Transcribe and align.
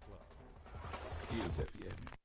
Club. 0.00 0.20
He 1.30 1.40
is 1.40 1.56
heavy. 1.56 2.21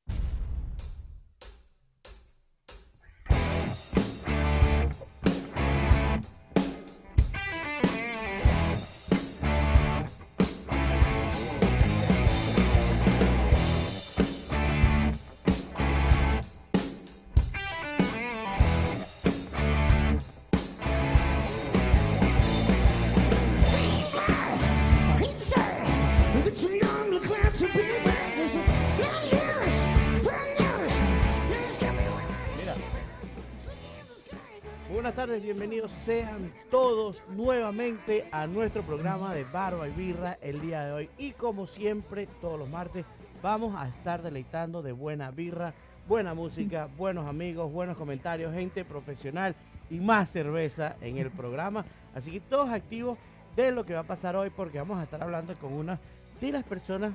Bienvenidos 35.28 35.92
sean 36.06 36.54
todos 36.72 37.22
nuevamente 37.28 38.30
a 38.32 38.48
nuestro 38.48 38.82
programa 38.82 39.36
de 39.36 39.44
Barba 39.44 39.86
y 39.88 39.92
Birra 39.92 40.38
el 40.42 40.62
día 40.62 40.86
de 40.86 40.94
hoy. 40.94 41.10
Y 41.18 41.34
como 41.34 41.68
siempre, 41.68 42.28
todos 42.40 42.58
los 42.58 42.70
martes, 42.70 43.06
vamos 43.44 43.76
a 43.76 43.90
estar 43.90 44.22
deleitando 44.22 44.82
de 44.82 44.94
buena 44.94 45.30
birra, 45.32 45.74
buena 46.08 46.34
música, 46.34 46.88
buenos 46.98 47.28
amigos, 47.28 47.72
buenos 47.72 47.98
comentarios, 47.98 48.54
gente 48.54 48.86
profesional 48.86 49.54
y 49.90 50.00
más 50.00 50.32
cerveza 50.32 50.96
en 51.02 51.18
el 51.18 51.30
programa. 51.30 51.84
Así 52.16 52.32
que 52.32 52.40
todos 52.40 52.70
activos 52.70 53.18
de 53.58 53.72
lo 53.72 53.86
que 53.86 53.96
va 53.96 54.00
a 54.00 54.04
pasar 54.04 54.38
hoy 54.38 54.50
porque 54.50 54.80
vamos 54.80 54.98
a 54.98 55.04
estar 55.04 55.22
hablando 55.22 55.56
con 55.56 55.74
una 55.74 56.00
de 56.40 56.54
las 56.54 56.64
personas 56.64 57.14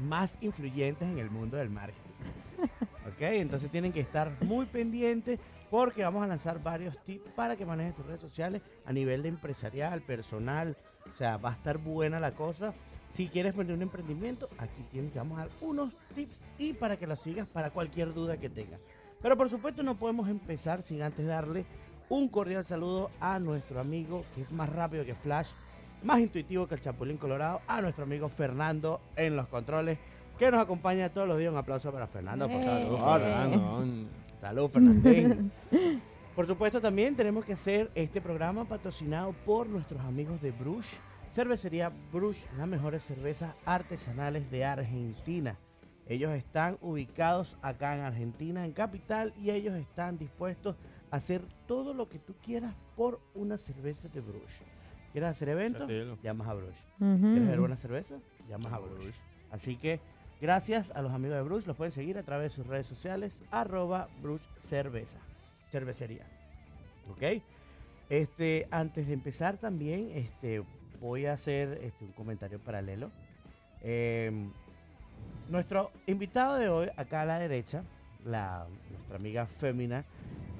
más 0.00 0.38
influyentes 0.40 1.08
en 1.08 1.18
el 1.18 1.30
mundo 1.30 1.56
del 1.56 1.70
marketing. 1.70 2.05
¿Ok? 3.08 3.20
Entonces 3.20 3.70
tienen 3.70 3.92
que 3.92 4.00
estar 4.00 4.30
muy 4.42 4.66
pendientes 4.66 5.38
porque 5.70 6.02
vamos 6.02 6.22
a 6.22 6.26
lanzar 6.26 6.62
varios 6.62 6.98
tips 7.04 7.30
para 7.32 7.56
que 7.56 7.66
manejes 7.66 7.94
tus 7.94 8.06
redes 8.06 8.20
sociales 8.20 8.62
a 8.84 8.92
nivel 8.92 9.22
de 9.22 9.28
empresarial, 9.28 10.02
personal. 10.02 10.76
O 11.12 11.16
sea, 11.16 11.36
va 11.36 11.50
a 11.50 11.54
estar 11.54 11.78
buena 11.78 12.18
la 12.20 12.32
cosa. 12.32 12.74
Si 13.10 13.28
quieres 13.28 13.54
poner 13.54 13.72
un 13.74 13.82
emprendimiento, 13.82 14.48
aquí 14.58 14.82
tienes, 14.90 15.12
te 15.12 15.18
vamos 15.18 15.38
a 15.38 15.42
dar 15.42 15.50
unos 15.60 15.94
tips 16.14 16.40
y 16.58 16.72
para 16.72 16.96
que 16.96 17.06
lo 17.06 17.16
sigas 17.16 17.46
para 17.46 17.70
cualquier 17.70 18.12
duda 18.12 18.36
que 18.36 18.50
tengas. 18.50 18.80
Pero 19.22 19.36
por 19.36 19.48
supuesto 19.48 19.82
no 19.82 19.96
podemos 19.96 20.28
empezar 20.28 20.82
sin 20.82 21.02
antes 21.02 21.26
darle 21.26 21.64
un 22.08 22.28
cordial 22.28 22.64
saludo 22.64 23.10
a 23.20 23.38
nuestro 23.38 23.80
amigo 23.80 24.24
que 24.34 24.42
es 24.42 24.52
más 24.52 24.68
rápido 24.68 25.04
que 25.04 25.14
Flash, 25.14 25.50
más 26.02 26.20
intuitivo 26.20 26.68
que 26.68 26.74
el 26.74 26.80
Chapulín 26.80 27.16
Colorado, 27.16 27.60
a 27.66 27.80
nuestro 27.80 28.04
amigo 28.04 28.28
Fernando 28.28 29.00
en 29.16 29.34
los 29.34 29.48
controles, 29.48 29.98
que 30.36 30.50
nos 30.50 30.60
acompaña 30.60 31.08
todos 31.08 31.28
los 31.28 31.38
días. 31.38 31.52
Un 31.52 31.58
aplauso 31.58 31.92
para 31.92 32.06
Fernando, 32.06 32.48
por 32.48 32.62
favor. 32.62 33.20
Salud, 34.38 34.70
Fernandín. 34.70 35.50
Por 36.36 36.46
supuesto, 36.46 36.82
también 36.82 37.16
tenemos 37.16 37.46
que 37.46 37.54
hacer 37.54 37.90
este 37.94 38.20
programa 38.20 38.66
patrocinado 38.66 39.32
por 39.46 39.66
nuestros 39.66 40.02
amigos 40.02 40.42
de 40.42 40.50
Brush. 40.52 40.96
Cervecería 41.30 41.90
Brush, 42.12 42.42
las 42.58 42.68
mejores 42.68 43.02
cervezas 43.04 43.54
artesanales 43.64 44.50
de 44.50 44.62
Argentina. 44.66 45.56
Ellos 46.06 46.30
están 46.32 46.76
ubicados 46.82 47.56
acá 47.62 47.94
en 47.94 48.02
Argentina, 48.02 48.66
en 48.66 48.72
Capital, 48.72 49.32
y 49.40 49.50
ellos 49.50 49.74
están 49.76 50.18
dispuestos 50.18 50.76
a 51.10 51.16
hacer 51.16 51.40
todo 51.66 51.94
lo 51.94 52.10
que 52.10 52.18
tú 52.18 52.34
quieras 52.42 52.74
por 52.96 53.18
una 53.34 53.56
cerveza 53.56 54.08
de 54.08 54.20
Brush. 54.20 54.60
¿Quieres 55.12 55.30
hacer 55.30 55.48
eventos? 55.48 55.88
Llamas 56.22 56.48
a 56.48 56.52
Brush. 56.54 56.78
¿Quieres 56.98 57.48
ver 57.48 57.60
buena 57.60 57.76
cerveza? 57.76 58.16
Llamas 58.46 58.74
a 58.74 58.78
Brush. 58.78 59.08
Así 59.50 59.76
que 59.76 60.00
gracias 60.40 60.90
a 60.90 61.02
los 61.02 61.12
amigos 61.12 61.36
de 61.36 61.42
Bruce, 61.42 61.66
los 61.66 61.76
pueden 61.76 61.92
seguir 61.92 62.18
a 62.18 62.22
través 62.22 62.52
de 62.52 62.56
sus 62.56 62.66
redes 62.66 62.86
sociales, 62.86 63.42
arroba 63.50 64.08
Bruce 64.22 64.44
Cerveza, 64.58 65.18
cervecería. 65.70 66.26
¿Ok? 67.10 67.42
Este, 68.08 68.68
antes 68.70 69.06
de 69.06 69.12
empezar 69.12 69.58
también, 69.58 70.10
este, 70.12 70.62
voy 71.00 71.26
a 71.26 71.32
hacer 71.32 71.80
este, 71.82 72.04
un 72.04 72.12
comentario 72.12 72.58
paralelo. 72.58 73.10
Em, 73.82 74.50
nuestro 75.48 75.90
invitado 76.06 76.56
de 76.56 76.68
hoy, 76.68 76.88
acá 76.96 77.22
a 77.22 77.26
la 77.26 77.38
derecha, 77.38 77.84
la, 78.24 78.66
nuestra 78.90 79.16
amiga 79.16 79.46
Fémina, 79.46 80.04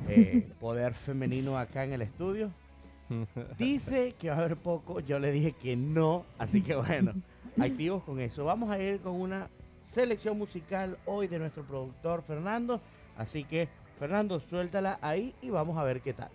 eh, 0.09 0.48
poder 0.60 0.94
femenino 0.94 1.59
acá 1.59 1.84
en 1.84 1.92
el 1.92 2.03
estudio, 2.03 2.53
Dice 3.59 4.15
que 4.19 4.31
va 4.31 4.36
a 4.36 4.38
haber 4.38 4.56
poco, 4.56 5.00
yo 5.00 5.19
le 5.19 5.32
dije 5.32 5.53
que 5.53 5.76
no, 5.76 6.25
así 6.38 6.62
que 6.62 6.75
bueno, 6.75 7.12
activos 7.60 8.03
con 8.04 8.20
eso. 8.20 8.44
Vamos 8.44 8.70
a 8.70 8.78
ir 8.78 9.00
con 9.00 9.20
una 9.20 9.48
selección 9.88 10.38
musical 10.38 10.98
hoy 11.06 11.28
de 11.28 11.38
nuestro 11.38 11.64
productor 11.64 12.22
Fernando, 12.22 12.80
así 13.16 13.44
que 13.44 13.69
Fernando, 13.98 14.41
suéltala 14.41 14.98
ahí 15.00 15.34
y 15.41 15.50
vamos 15.50 15.78
a 15.78 15.84
ver 15.84 16.00
qué 16.00 16.12
tal. 16.12 16.30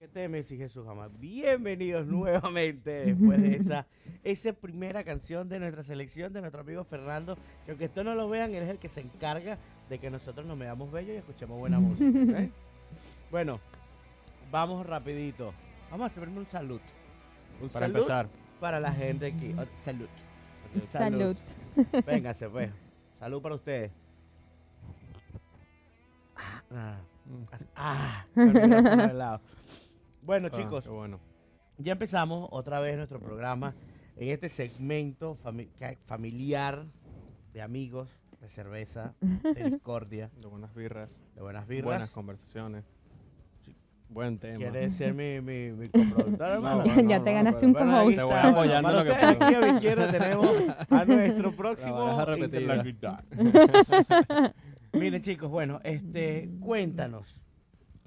¿Qué 0.00 0.08
temes 0.08 0.50
y 0.50 0.56
Jesús 0.56 0.86
jamás? 0.86 1.10
Bienvenidos 1.20 2.06
nuevamente 2.06 3.04
después 3.04 3.38
de 3.42 3.56
esa, 3.56 3.86
esa 4.24 4.54
primera 4.54 5.04
canción 5.04 5.46
de 5.50 5.58
nuestra 5.60 5.82
selección 5.82 6.32
de 6.32 6.40
nuestro 6.40 6.62
amigo 6.62 6.84
Fernando, 6.84 7.36
que 7.66 7.72
aunque 7.72 7.84
ustedes 7.84 8.06
no 8.06 8.14
lo 8.14 8.26
vean, 8.30 8.54
él 8.54 8.62
es 8.62 8.70
el 8.70 8.78
que 8.78 8.88
se 8.88 9.02
encarga 9.02 9.58
de 9.90 9.98
que 9.98 10.08
nosotros 10.10 10.46
nos 10.46 10.58
veamos 10.58 10.90
bellos 10.90 11.10
y 11.10 11.16
escuchemos 11.18 11.58
buena 11.58 11.78
música. 11.80 12.48
Bueno, 13.30 13.60
vamos 14.50 14.86
rapidito. 14.86 15.52
Vamos 15.90 16.04
a 16.04 16.06
hacer 16.06 16.22
primero 16.22 16.40
un 16.46 16.50
salud. 16.50 16.80
Un 17.60 17.68
Para 17.68 17.84
salud 17.84 17.96
empezar. 17.96 18.28
para 18.58 18.80
la 18.80 18.92
gente 18.92 19.26
aquí. 19.26 19.54
Oh, 19.58 19.66
salud. 19.84 20.08
Salud. 20.86 21.36
Véngase, 22.06 22.48
pues. 22.48 22.70
Salud 23.18 23.42
para 23.42 23.54
ustedes. 23.54 23.90
Ah, 26.70 26.96
Mm. 27.30 27.44
ah, 27.76 28.24
Bueno, 30.22 30.48
Ah, 30.52 30.56
chicos, 30.56 30.84
qué 30.84 30.90
bueno. 30.90 31.18
ya 31.78 31.92
empezamos 31.92 32.48
otra 32.52 32.80
vez 32.80 32.96
nuestro 32.96 33.20
programa 33.20 33.74
en 34.16 34.28
este 34.28 34.48
segmento 34.48 35.36
fami- 35.42 35.68
familiar 36.06 36.84
de 37.52 37.62
amigos, 37.62 38.08
de 38.40 38.48
cerveza, 38.48 39.14
de 39.20 39.64
discordia, 39.70 40.30
De 40.40 40.46
buenas 40.46 40.74
birras. 40.74 41.22
de 41.34 41.42
buenas 41.42 41.66
Buenas 41.66 41.68
birras. 41.68 42.10
conversaciones. 42.10 42.84
Buen 44.08 44.38
tema. 44.38 44.58
¿Quieres 44.58 44.94
ser 44.96 45.14
mi, 45.14 45.40
mi, 45.40 45.70
mi 45.72 45.88
coproductor, 45.88 46.48
hermano? 46.50 46.82
bueno, 46.84 47.08
ya 47.08 47.18
no, 47.18 47.24
te 47.24 47.30
no, 47.30 47.36
ganaste 47.36 47.60
pero- 47.60 47.66
un 47.68 47.72
Bueno, 47.72 47.92
co-host. 47.92 48.16
Te 48.16 48.22
voy 48.24 48.34
apoyando 48.34 48.92
lo 48.92 49.04
que 49.04 49.12
aquí 49.12 49.54
a 49.54 49.60
mi 49.60 49.68
izquierda 49.68 50.10
tenemos 50.10 50.50
a 50.90 51.04
nuestro 51.04 51.52
próximo 51.56 52.26
interlocutor. 52.36 53.24
Miren 54.92 55.22
chicos, 55.22 55.48
bueno, 55.48 55.80
este, 55.84 56.50
cuéntanos. 56.60 57.40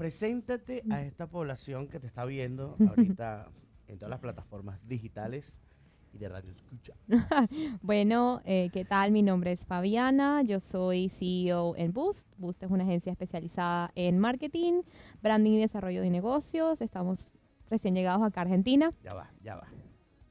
Preséntate 0.03 0.83
a 0.89 1.01
esta 1.01 1.27
población 1.27 1.87
que 1.87 1.97
te 1.97 2.07
está 2.07 2.25
viendo 2.25 2.75
ahorita 2.89 3.47
en 3.87 3.97
todas 3.97 4.09
las 4.09 4.19
plataformas 4.19 4.85
digitales 4.85 5.53
y 6.11 6.17
de 6.17 6.27
radio 6.27 6.51
escucha. 6.51 6.93
Bueno, 7.81 8.41
eh, 8.43 8.69
¿qué 8.73 8.83
tal? 8.83 9.13
Mi 9.13 9.23
nombre 9.23 9.53
es 9.53 9.63
Fabiana, 9.63 10.41
yo 10.41 10.59
soy 10.59 11.07
CEO 11.07 11.77
en 11.77 11.93
Boost. 11.93 12.27
Boost 12.37 12.63
es 12.63 12.69
una 12.69 12.83
agencia 12.83 13.13
especializada 13.13 13.93
en 13.95 14.19
marketing, 14.19 14.81
branding 15.21 15.53
y 15.53 15.59
desarrollo 15.59 16.01
de 16.01 16.09
negocios. 16.09 16.81
Estamos 16.81 17.31
recién 17.69 17.95
llegados 17.95 18.23
acá 18.23 18.41
a 18.41 18.43
Argentina. 18.43 18.91
Ya 19.05 19.13
va, 19.13 19.31
ya 19.41 19.55
va. 19.55 19.67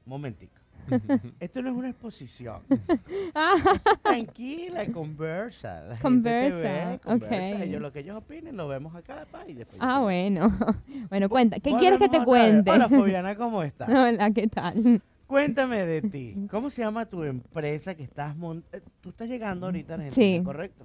Momentico. 0.05 0.53
Esto 1.39 1.61
no 1.61 1.69
es 1.69 1.75
una 1.75 1.89
exposición. 1.89 2.61
Ah, 3.35 3.55
Tranquila, 4.03 4.85
conversa. 4.87 5.81
La 5.83 5.97
gente 5.97 5.97
te 5.97 6.01
Conversa, 6.01 6.89
ve, 6.91 6.99
conversa. 6.99 7.55
ok. 7.55 7.61
Ellos, 7.61 7.81
lo 7.81 7.91
que 7.93 7.99
ellos 7.99 8.17
opinen 8.17 8.57
lo 8.57 8.67
vemos 8.67 8.93
acá 8.95 9.25
pa, 9.31 9.47
y 9.47 9.53
después. 9.53 9.77
ah, 9.81 10.01
bueno. 10.01 10.55
Bueno, 11.09 11.29
cuenta. 11.29 11.59
¿Qué 11.59 11.73
quieres 11.77 11.99
que 11.99 12.09
te 12.09 12.23
cuente? 12.23 12.69
Hola, 12.71 12.89
Fabiana, 12.89 13.35
¿cómo 13.35 13.63
estás? 13.63 13.89
Hola, 13.89 14.29
¿qué 14.31 14.47
tal? 14.47 15.01
Cuéntame 15.25 15.85
de 15.85 16.01
ti. 16.03 16.35
¿Cómo 16.51 16.69
se 16.69 16.81
llama 16.83 17.05
tu 17.07 17.23
empresa 17.23 17.95
que 17.95 18.03
estás 18.03 18.35
montando? 18.35 18.85
Tú 19.01 19.09
estás 19.09 19.27
llegando 19.27 19.65
ahorita 19.65 19.93
a 19.93 19.95
Argentina, 19.95 20.37
Sí. 20.39 20.43
¿correcto? 20.43 20.83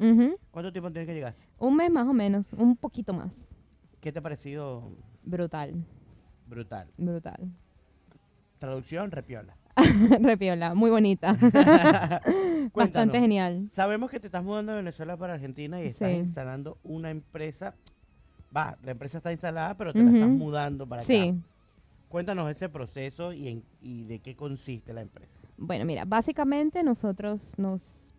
¿Cuánto 0.50 0.72
tiempo 0.72 0.90
tienes 0.90 1.06
que 1.08 1.14
llegar? 1.14 1.34
Un 1.58 1.76
mes 1.76 1.90
más 1.90 2.06
o 2.06 2.14
menos, 2.14 2.50
un 2.54 2.76
poquito 2.76 3.12
más. 3.12 3.32
¿Qué 4.00 4.10
te 4.12 4.20
ha 4.20 4.22
parecido 4.22 4.90
Brutal, 5.24 5.74
brutal? 6.46 6.88
brutal. 6.96 7.50
Traducción, 8.58 9.10
repiola. 9.10 9.56
Repiola, 10.20 10.74
muy 10.74 10.90
bonita. 10.90 11.38
Bastante 12.74 13.20
genial. 13.20 13.68
Sabemos 13.70 14.10
que 14.10 14.18
te 14.18 14.26
estás 14.26 14.42
mudando 14.42 14.72
de 14.72 14.78
Venezuela 14.78 15.16
para 15.16 15.34
Argentina 15.34 15.80
y 15.82 15.86
estás 15.86 16.10
Sí. 16.10 16.16
instalando 16.16 16.78
una 16.82 17.10
empresa. 17.10 17.74
Va, 18.56 18.76
la 18.82 18.90
empresa 18.92 19.18
está 19.18 19.30
instalada, 19.32 19.76
pero 19.76 19.92
te 19.92 20.02
la 20.02 20.10
estás 20.10 20.28
mudando 20.28 20.86
para 20.88 21.02
acá. 21.02 21.06
Sí. 21.06 21.34
Cuéntanos 22.08 22.50
ese 22.50 22.68
proceso 22.68 23.32
y, 23.32 23.48
en- 23.48 23.62
y 23.82 24.04
de 24.04 24.18
qué 24.20 24.34
consiste 24.34 24.92
la 24.92 25.02
empresa. 25.02 25.30
Bueno, 25.58 25.84
mira, 25.84 26.04
básicamente 26.04 26.82
nosotros 26.82 27.54
nos 27.58 28.10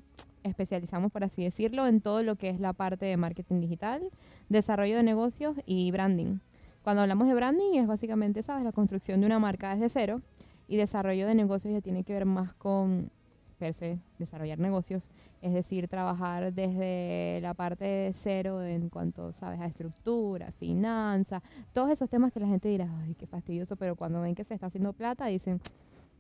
especializamos, 0.44 1.12
por 1.12 1.24
así 1.24 1.44
decirlo, 1.44 1.88
en 1.88 2.00
todo 2.00 2.22
lo 2.24 2.36
que 2.36 2.50
es 2.50 2.60
la 2.60 2.72
parte 2.74 3.06
de 3.06 3.18
marketing 3.18 3.60
digital, 3.60 4.04
desarrollo 4.48 4.96
de 4.98 5.04
negocios 5.04 5.58
y 5.66 5.92
branding. 5.92 6.38
Cuando 6.84 7.02
hablamos 7.02 7.28
de 7.28 7.34
branding 7.34 7.74
es 7.76 7.88
básicamente, 7.88 8.42
¿sabes?, 8.42 8.64
la 8.64 8.72
construcción 8.72 9.20
de 9.20 9.26
una 9.26 9.40
marca 9.40 9.74
desde 9.74 9.90
cero 9.90 10.22
y 10.68 10.78
desarrollo 10.78 11.28
de 11.28 11.36
negocios 11.36 11.74
ya 11.74 11.82
tiene 11.82 12.04
que 12.04 12.14
ver 12.14 12.26
más 12.26 12.54
con, 12.54 13.12
per 13.58 13.76
desarrollar 14.18 14.60
negocios, 14.60 15.08
es 15.42 15.54
decir, 15.54 15.88
trabajar 15.88 16.54
desde 16.54 17.40
la 17.42 17.54
parte 17.54 17.86
de 17.86 18.14
cero 18.14 18.64
en 18.64 18.90
cuanto, 18.90 19.32
¿sabes?, 19.34 19.60
a 19.60 19.66
estructura, 19.66 20.52
finanzas, 20.54 21.44
todos 21.74 21.90
esos 21.92 22.10
temas 22.10 22.32
que 22.32 22.40
la 22.40 22.48
gente 22.48 22.70
dirá, 22.70 22.90
ay, 23.04 23.16
qué 23.16 23.28
fastidioso, 23.28 23.76
pero 23.76 23.96
cuando 23.96 24.22
ven 24.22 24.36
que 24.36 24.44
se 24.44 24.54
está 24.54 24.68
haciendo 24.68 24.94
plata 24.94 25.26
dicen, 25.26 25.60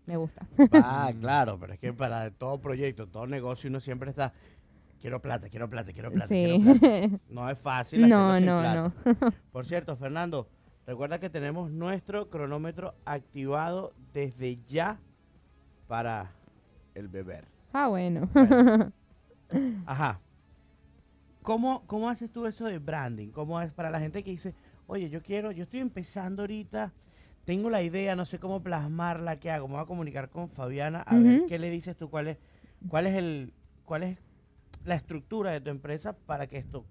me 0.05 0.17
gusta. 0.17 0.47
Ah, 0.73 1.13
claro, 1.19 1.57
pero 1.59 1.73
es 1.73 1.79
que 1.79 1.93
para 1.93 2.31
todo 2.31 2.59
proyecto, 2.59 3.07
todo 3.07 3.27
negocio, 3.27 3.69
uno 3.69 3.79
siempre 3.79 4.09
está. 4.09 4.33
Quiero 5.01 5.21
plata, 5.21 5.49
quiero 5.49 5.69
plata, 5.69 5.93
quiero 5.93 6.11
plata, 6.11 6.27
quiero 6.27 6.55
Sí. 6.55 6.61
plata. 6.63 7.19
No 7.29 7.49
es 7.49 7.57
fácil 7.59 8.03
hacerlo 8.03 8.27
No, 8.27 8.35
sin 8.37 8.45
no, 8.45 8.59
plata. 8.59 9.33
Por 9.51 9.65
cierto, 9.65 9.95
Fernando, 9.95 10.49
recuerda 10.85 11.19
que 11.19 11.29
tenemos 11.29 11.71
nuestro 11.71 12.29
cronómetro 12.29 12.95
activado 13.05 13.93
desde 14.13 14.59
ya 14.67 14.99
para 15.87 16.31
el 16.95 17.07
beber. 17.07 17.45
Ah, 17.73 17.87
bueno. 17.87 18.27
Bueno. 18.33 18.91
Ajá. 19.85 20.19
¿Cómo, 21.41 21.83
¿Cómo 21.87 22.09
haces 22.09 22.31
tú 22.31 22.45
eso 22.45 22.65
de 22.65 22.79
branding? 22.79 23.29
¿Cómo 23.29 23.59
es 23.61 23.71
para 23.71 23.89
la 23.89 23.99
gente 23.99 24.23
que 24.23 24.31
dice, 24.31 24.53
oye, 24.87 25.09
yo 25.09 25.21
quiero, 25.23 25.51
yo 25.51 25.63
estoy 25.63 25.79
empezando 25.79 26.43
ahorita, 26.43 26.91
tengo 27.45 27.69
la 27.69 27.81
idea, 27.81 28.15
no 28.15 28.25
sé 28.25 28.37
cómo 28.37 28.61
plasmarla, 28.61 29.39
¿qué 29.39 29.49
hago? 29.49 29.67
Me 29.67 29.75
voy 29.75 29.83
a 29.83 29.87
comunicar 29.87 30.29
con 30.29 30.49
Fabiana, 30.49 31.01
a 31.01 31.17
ver 31.17 31.45
qué 31.47 31.57
le 31.57 31.69
dices 31.71 31.95
tú, 31.97 32.09
cuál 32.09 32.27
es, 32.27 32.37
cuál 32.89 33.07
es 33.07 33.15
el, 33.15 33.53
cuál 33.85 34.03
es 34.03 34.17
la 34.85 34.95
estructura 34.95 35.51
de 35.51 35.61
tu 35.61 35.69
empresa 35.69 36.13
para 36.13 36.47
que 36.47 36.57
esto 36.57 36.85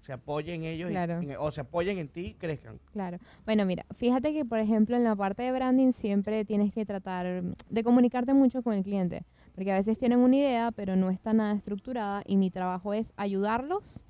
se 0.00 0.12
apoye 0.14 0.54
en 0.54 0.64
ellos 0.64 0.90
Claro. 0.90 1.20
o 1.40 1.50
se 1.52 1.60
apoyen 1.60 1.98
en 1.98 2.08
ti 2.08 2.20
y 2.28 2.34
crezcan. 2.34 2.78
Claro. 2.92 3.18
Bueno, 3.44 3.66
mira, 3.66 3.84
fíjate 3.96 4.32
que, 4.32 4.44
por 4.44 4.58
ejemplo, 4.58 4.96
en 4.96 5.04
la 5.04 5.14
parte 5.14 5.42
de 5.42 5.52
branding 5.52 5.92
siempre 5.92 6.44
tienes 6.44 6.72
que 6.72 6.86
tratar 6.86 7.42
de 7.68 7.84
comunicarte 7.84 8.32
mucho 8.32 8.62
con 8.62 8.74
el 8.74 8.82
cliente, 8.82 9.24
porque 9.54 9.72
a 9.72 9.74
veces 9.74 9.98
tienen 9.98 10.20
una 10.20 10.36
idea, 10.36 10.72
pero 10.72 10.96
no 10.96 11.10
está 11.10 11.34
nada 11.34 11.52
estructurada 11.54 12.22
y 12.26 12.36
mi 12.36 12.50
trabajo 12.50 12.94
es 12.94 13.12
ayudarlos 13.16 14.02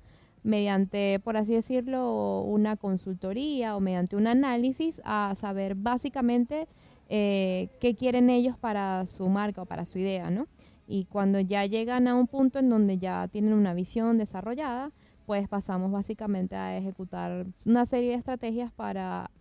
mediante, 0.43 1.19
por 1.23 1.37
así 1.37 1.53
decirlo, 1.53 2.41
una 2.41 2.75
consultoría 2.77 3.75
o 3.75 3.79
mediante 3.79 4.15
un 4.15 4.27
análisis 4.27 5.01
a 5.03 5.35
saber 5.37 5.75
básicamente 5.75 6.67
eh, 7.09 7.69
qué 7.79 7.95
quieren 7.95 8.29
ellos 8.29 8.57
para 8.57 9.05
su 9.07 9.27
marca 9.27 9.61
o 9.63 9.65
para 9.65 9.85
su 9.85 9.99
idea, 9.99 10.29
¿no? 10.31 10.47
Y 10.91 11.05
cuando 11.05 11.39
ya 11.39 11.65
llegan 11.65 12.09
a 12.09 12.15
un 12.15 12.27
punto 12.27 12.59
en 12.59 12.69
donde 12.69 12.97
ya 12.97 13.29
tienen 13.29 13.53
una 13.53 13.73
visión 13.73 14.17
desarrollada, 14.17 14.91
pues 15.25 15.47
pasamos 15.47 15.89
básicamente 15.89 16.57
a 16.57 16.77
ejecutar 16.77 17.45
una 17.65 17.85
serie 17.85 18.09
de 18.09 18.15
estrategias 18.15 18.73
para 18.73 19.31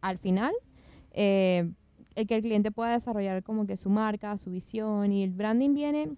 al 0.00 0.18
final 0.18 0.52
eh, 1.12 1.70
el 2.16 2.26
que 2.26 2.34
el 2.34 2.42
cliente 2.42 2.72
pueda 2.72 2.90
desarrollar 2.90 3.44
como 3.44 3.64
que 3.64 3.76
su 3.76 3.90
marca, 3.90 4.36
su 4.38 4.50
visión 4.50 5.12
y 5.12 5.22
el 5.22 5.30
branding 5.30 5.72
viene 5.72 6.08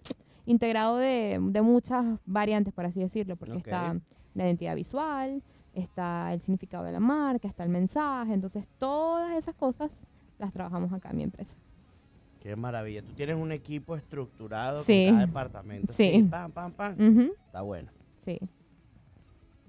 integrado 0.47 0.97
de, 0.97 1.37
de 1.39 1.61
muchas 1.61 2.19
variantes, 2.25 2.73
por 2.73 2.85
así 2.85 3.01
decirlo, 3.01 3.35
porque 3.35 3.59
está 3.59 3.99
la 4.33 4.45
identidad 4.45 4.75
visual, 4.75 5.43
está 5.75 6.33
el 6.33 6.41
significado 6.41 6.85
de 6.85 6.93
la 6.93 6.99
marca, 6.99 7.47
está 7.47 7.63
el 7.63 7.69
mensaje, 7.69 8.33
entonces 8.33 8.67
todas 8.79 9.37
esas 9.37 9.53
cosas 9.53 9.91
las 10.39 10.51
trabajamos 10.51 10.91
acá 10.91 11.11
en 11.11 11.17
mi 11.17 11.23
empresa. 11.23 11.55
Qué 12.41 12.55
maravilla. 12.55 13.01
Tú 13.01 13.11
tienes 13.13 13.35
un 13.35 13.51
equipo 13.51 13.95
estructurado 13.95 14.83
Sí. 14.83 15.05
con 15.07 15.15
cada 15.15 15.25
departamento. 15.27 15.93
Sí. 15.93 16.25
Pam, 16.29 16.51
pam, 16.51 16.71
pam. 16.71 17.29
Está 17.45 17.61
bueno. 17.61 17.89
sí. 18.25 18.39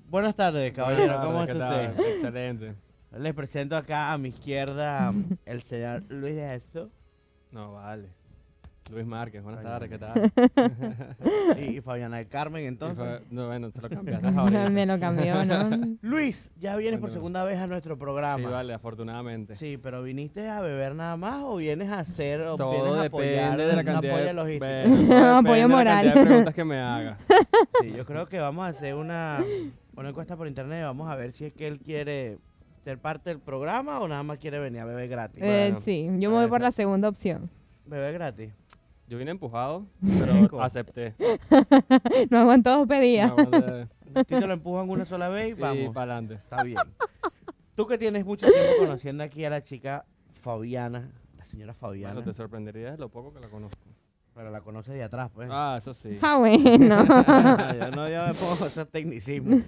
Buenas 0.08 0.34
tardes, 0.34 0.72
caballero. 0.72 1.06
Buenas 1.20 1.24
¿Cómo 1.26 1.42
está 1.42 1.80
¿qué 1.82 1.88
usted? 1.90 2.12
Excelente. 2.14 2.74
Les 3.16 3.32
presento 3.34 3.76
acá 3.76 4.12
a 4.12 4.18
mi 4.18 4.30
izquierda 4.30 5.12
el 5.46 5.62
señor 5.62 6.02
Luis 6.08 6.34
de 6.34 6.54
Esto 6.56 6.90
No, 7.52 7.74
vale. 7.74 8.08
Luis 8.90 9.06
Márquez, 9.06 9.42
buenas 9.42 9.62
tardes. 9.62 9.88
¿qué 9.88 9.98
tal? 9.98 10.32
y, 11.58 11.76
y 11.76 11.80
Fabiana 11.80 12.16
del 12.18 12.26
Carmen. 12.28 12.64
Y 12.64 12.66
Entonces, 12.66 13.22
no, 13.30 13.46
bueno, 13.46 13.70
se 13.70 13.80
lo 13.80 13.88
cambiaste 13.88 14.26
ahorita. 14.26 14.68
Me 14.70 14.84
lo 14.86 14.98
cambió, 14.98 15.44
¿no? 15.44 15.70
Luis, 16.02 16.50
ya 16.58 16.76
vienes 16.76 16.98
por 17.00 17.10
segunda 17.10 17.44
vez 17.44 17.58
a 17.58 17.66
nuestro 17.66 17.96
programa. 17.98 18.36
Sí, 18.38 18.44
vale, 18.44 18.74
afortunadamente. 18.74 19.54
Sí, 19.56 19.78
pero 19.80 20.02
viniste 20.02 20.48
a 20.48 20.60
beber 20.60 20.94
nada 20.94 21.16
más 21.16 21.42
o 21.44 21.56
vienes 21.56 21.88
a 21.88 22.00
hacer 22.00 22.40
o 22.42 22.56
Todo 22.56 22.72
vienes 22.72 22.98
a 22.98 23.04
apoyar 23.04 23.50
depende 23.52 23.66
de 23.66 23.76
la 23.76 23.84
cantidad 23.84 24.12
bueno, 24.12 24.40
todo 24.42 24.44
depende 24.46 25.14
Apoyo 25.16 25.54
de 25.54 25.60
la 25.60 25.68
moral. 25.68 26.04
cantidad 26.04 26.14
de 26.14 26.26
preguntas 26.26 26.54
que 26.54 26.64
me 26.64 26.78
haga. 26.80 27.18
Sí, 27.80 27.92
yo 27.96 28.04
creo 28.04 28.26
que 28.26 28.38
vamos 28.40 28.64
a 28.64 28.68
hacer 28.68 28.94
una, 28.94 29.38
una 29.96 30.08
encuesta 30.08 30.36
por 30.36 30.48
internet. 30.48 30.82
Vamos 30.84 31.08
a 31.08 31.14
ver 31.14 31.32
si 31.32 31.44
es 31.46 31.52
que 31.52 31.68
él 31.68 31.78
quiere 31.78 32.38
ser 32.82 32.98
parte 32.98 33.30
del 33.30 33.38
programa 33.38 34.00
o 34.00 34.08
nada 34.08 34.22
más 34.22 34.38
quiere 34.38 34.58
venir 34.58 34.80
a 34.80 34.84
beber 34.84 35.08
gratis. 35.08 35.40
Eh, 35.42 35.66
Bueno, 35.68 35.80
sí, 35.80 36.06
yo 36.18 36.30
me 36.30 36.36
voy 36.38 36.48
por 36.48 36.60
la 36.60 36.72
segunda 36.72 37.08
opción. 37.08 37.48
Beber 37.86 38.14
gratis. 38.14 38.52
Yo 39.10 39.18
vine 39.18 39.32
empujado, 39.32 39.88
pero 40.00 40.62
acepté. 40.62 41.16
No 42.30 42.38
aguanto 42.38 42.70
dos 42.70 42.86
pedidas. 42.86 43.32
No, 43.36 44.24
te 44.24 44.40
lo 44.40 44.52
empujan 44.52 44.88
una 44.88 45.04
sola 45.04 45.28
vez 45.28 45.50
y 45.50 45.54
sí, 45.56 45.60
vamos. 45.60 45.92
para 45.92 46.12
adelante. 46.12 46.34
Está 46.34 46.62
bien. 46.62 46.78
Tú 47.74 47.88
que 47.88 47.98
tienes 47.98 48.24
mucho 48.24 48.46
tiempo 48.46 48.72
conociendo 48.78 49.24
aquí 49.24 49.44
a 49.44 49.50
la 49.50 49.62
chica 49.62 50.04
Fabiana, 50.40 51.10
la 51.36 51.42
señora 51.42 51.74
Fabiana, 51.74 52.14
Bueno, 52.14 52.30
te 52.30 52.36
sorprendería 52.36 52.92
de 52.92 52.98
lo 52.98 53.08
poco 53.08 53.32
que 53.34 53.40
la 53.40 53.48
conozco. 53.48 53.82
pero 54.32 54.48
la 54.52 54.60
conoces 54.60 54.94
de 54.94 55.02
atrás, 55.02 55.28
pues. 55.34 55.48
Ah, 55.50 55.74
eso 55.76 55.92
sí. 55.92 56.16
Ah, 56.22 56.38
bueno. 56.38 57.04
Yo 57.04 57.90
no 57.90 58.08
yo 58.08 58.26
me 58.28 58.34
pongo 58.34 58.64
esos 58.66 58.88
tecnicismos. 58.90 59.62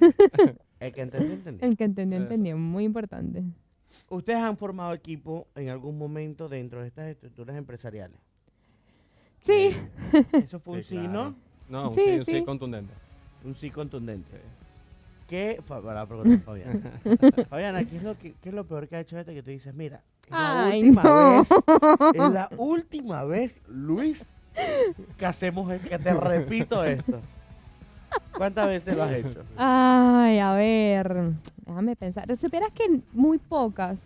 El 0.78 0.92
que 0.92 1.02
entendió, 1.02 1.32
entendió. 1.32 1.68
El 1.68 1.76
que 1.76 1.82
entendió, 1.84 2.18
entendió. 2.18 2.56
Muy 2.56 2.84
importante. 2.84 3.42
¿Ustedes 4.08 4.38
han 4.38 4.56
formado 4.56 4.92
equipo 4.92 5.48
en 5.56 5.68
algún 5.68 5.98
momento 5.98 6.48
dentro 6.48 6.80
de 6.80 6.86
estas 6.86 7.08
estructuras 7.08 7.56
empresariales? 7.56 8.20
Sí. 9.44 9.76
Eso 10.34 10.60
fue 10.60 10.76
un 10.76 10.82
Sí, 10.82 10.94
claro. 10.96 11.12
¿no? 11.12 11.34
No, 11.68 11.88
un 11.88 11.94
Sí, 11.94 12.00
sí, 12.04 12.18
un 12.18 12.24
sí 12.26 12.32
sí. 12.38 12.44
contundente. 12.44 12.92
Un 13.44 13.54
sí 13.54 13.70
contundente. 13.70 14.40
¿Qué, 15.28 15.60
para 15.66 16.04
preguntar 16.06 16.38
a 16.38 16.40
Fabiana. 16.40 16.80
Fabiana, 17.48 17.84
¿qué 17.84 17.96
es, 17.96 18.02
lo 18.02 18.18
que, 18.18 18.34
¿qué 18.42 18.50
es 18.50 18.54
lo 18.54 18.64
peor 18.64 18.86
que 18.86 18.96
ha 18.96 19.00
hecho 19.00 19.18
este 19.18 19.32
que 19.34 19.42
tú 19.42 19.50
dices? 19.50 19.72
Mira, 19.74 20.02
es 20.26 20.30
la 20.30 20.64
Ay, 20.66 20.82
última 20.82 21.02
no. 21.02 21.30
vez, 21.38 21.50
es 22.14 22.32
la 22.32 22.48
última 22.58 23.24
vez, 23.24 23.62
Luis, 23.68 24.34
que 25.16 25.24
hacemos, 25.26 25.72
es- 25.72 25.88
que 25.88 25.98
te 25.98 26.12
repito 26.12 26.84
esto. 26.84 27.20
¿Cuántas 28.36 28.66
veces 28.66 28.94
lo 28.94 29.04
has 29.04 29.12
hecho? 29.12 29.42
Ay, 29.56 30.38
a 30.38 30.52
ver. 30.54 31.32
Déjame 31.66 31.96
pensar. 31.96 32.36
Supieras 32.36 32.70
que 32.72 33.00
muy 33.12 33.38
pocas. 33.38 33.98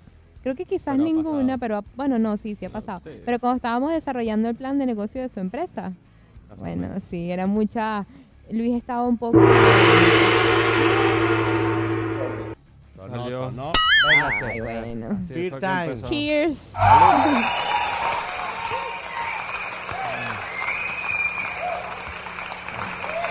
Creo 0.46 0.54
que 0.54 0.64
quizás 0.64 0.94
Pero 0.96 1.02
ninguna, 1.02 1.58
pero 1.58 1.82
bueno, 1.96 2.20
no, 2.20 2.36
sí, 2.36 2.54
sí 2.54 2.66
ha 2.66 2.68
pasado. 2.68 3.00
Sí. 3.02 3.20
Pero 3.24 3.40
cuando 3.40 3.56
estábamos 3.56 3.90
desarrollando 3.90 4.48
el 4.48 4.54
plan 4.54 4.78
de 4.78 4.86
negocio 4.86 5.20
de 5.20 5.28
su 5.28 5.40
empresa, 5.40 5.92
bueno, 6.56 6.86
sí, 7.10 7.32
era 7.32 7.48
mucha. 7.48 8.06
Luis 8.48 8.76
estaba 8.76 9.02
un 9.08 9.18
poco. 9.18 9.40
empezó. 13.00 13.50
No. 13.50 13.72
Ay, 14.44 14.60
bueno. 14.60 15.18
Beer 15.28 15.58
time. 15.58 15.96
Cheers. 16.02 16.72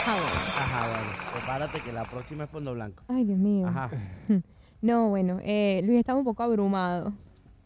Ajá, 0.06 0.88
bueno. 0.90 1.12
Prepárate 1.32 1.80
que 1.80 1.94
la 1.94 2.04
próxima 2.04 2.44
es 2.44 2.50
fondo 2.50 2.74
blanco. 2.74 3.04
Ay, 3.08 3.24
Dios 3.24 3.40
mío. 3.40 3.68
Ajá. 3.70 3.90
No, 4.86 5.10
bueno, 5.10 5.40
eh, 5.42 5.82
Luis 5.84 5.98
estaba 5.98 6.20
un 6.20 6.26
poco 6.26 6.44
abrumado. 6.44 7.12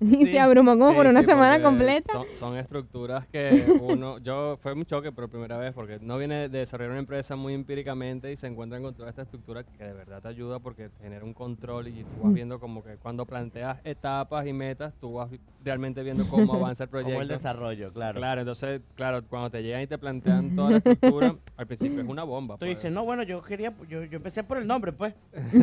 Y 0.02 0.06
Sí. 0.26 0.32
se 0.32 0.40
abrumó 0.40 0.72
como 0.78 0.90
Sí, 0.92 0.96
por 0.96 1.08
una 1.08 1.20
sí, 1.22 1.26
semana 1.26 1.62
completa. 1.62 2.14
Son, 2.14 2.26
son 2.38 2.58
estructuras 2.58 3.28
que 3.28 3.66
uno, 3.82 4.18
yo 4.20 4.58
fue 4.62 4.74
un 4.74 4.86
choque 4.86 5.12
por 5.12 5.30
primera 5.30 5.58
vez 5.58 5.74
porque 5.74 6.00
no 6.02 6.18
viene 6.18 6.48
de 6.50 6.60
desarrollar 6.60 6.92
una 6.92 7.00
empresa 7.00 7.36
muy 7.36 7.54
empíricamente 7.54 8.32
y 8.32 8.38
se 8.38 8.48
encuentran 8.48 8.82
con 8.82 8.94
toda 8.94 9.10
esta 9.10 9.24
estructura 9.24 9.64
que 9.64 9.84
de 9.84 9.94
verdad 9.94 10.22
te 10.22 10.28
ayuda 10.30 10.60
porque 10.60 10.90
genera 11.02 11.26
un 11.26 11.34
control 11.34 11.88
y 11.90 12.04
tú 12.04 12.24
vas 12.24 12.34
viendo 12.34 12.60
como 12.60 12.84
que 12.84 12.96
cuando 12.98 13.26
planteas 13.26 13.78
etapas 13.84 14.46
y 14.48 14.54
metas, 14.54 14.94
tú 15.02 15.14
vas 15.14 15.30
realmente 15.64 16.02
viendo 16.04 16.26
cómo 16.28 16.54
avanza 16.54 16.84
el 16.86 16.90
proyecto. 16.90 17.10
Como 17.14 17.22
el 17.22 17.28
desarrollo, 17.28 17.92
claro. 17.92 18.20
Claro, 18.20 18.42
entonces, 18.42 18.82
claro, 18.96 19.24
cuando 19.28 19.50
te 19.50 19.62
llegan 19.64 19.82
y 19.82 19.88
te 19.88 19.98
plantean 19.98 20.56
toda 20.56 20.72
la 20.72 20.78
estructura, 20.78 21.36
al 21.58 21.68
principio 21.68 22.02
es 22.02 22.08
una 22.08 22.24
bomba. 22.24 22.56
Tú 22.56 22.60
pues. 22.60 22.76
dices, 22.78 22.92
no, 22.92 23.04
bueno, 23.06 23.24
yo 23.24 23.42
quería, 23.42 23.74
yo, 23.90 24.04
yo 24.06 24.18
empecé 24.18 24.44
por 24.44 24.58
el 24.60 24.68
nombre, 24.68 24.94
pues. 24.94 25.14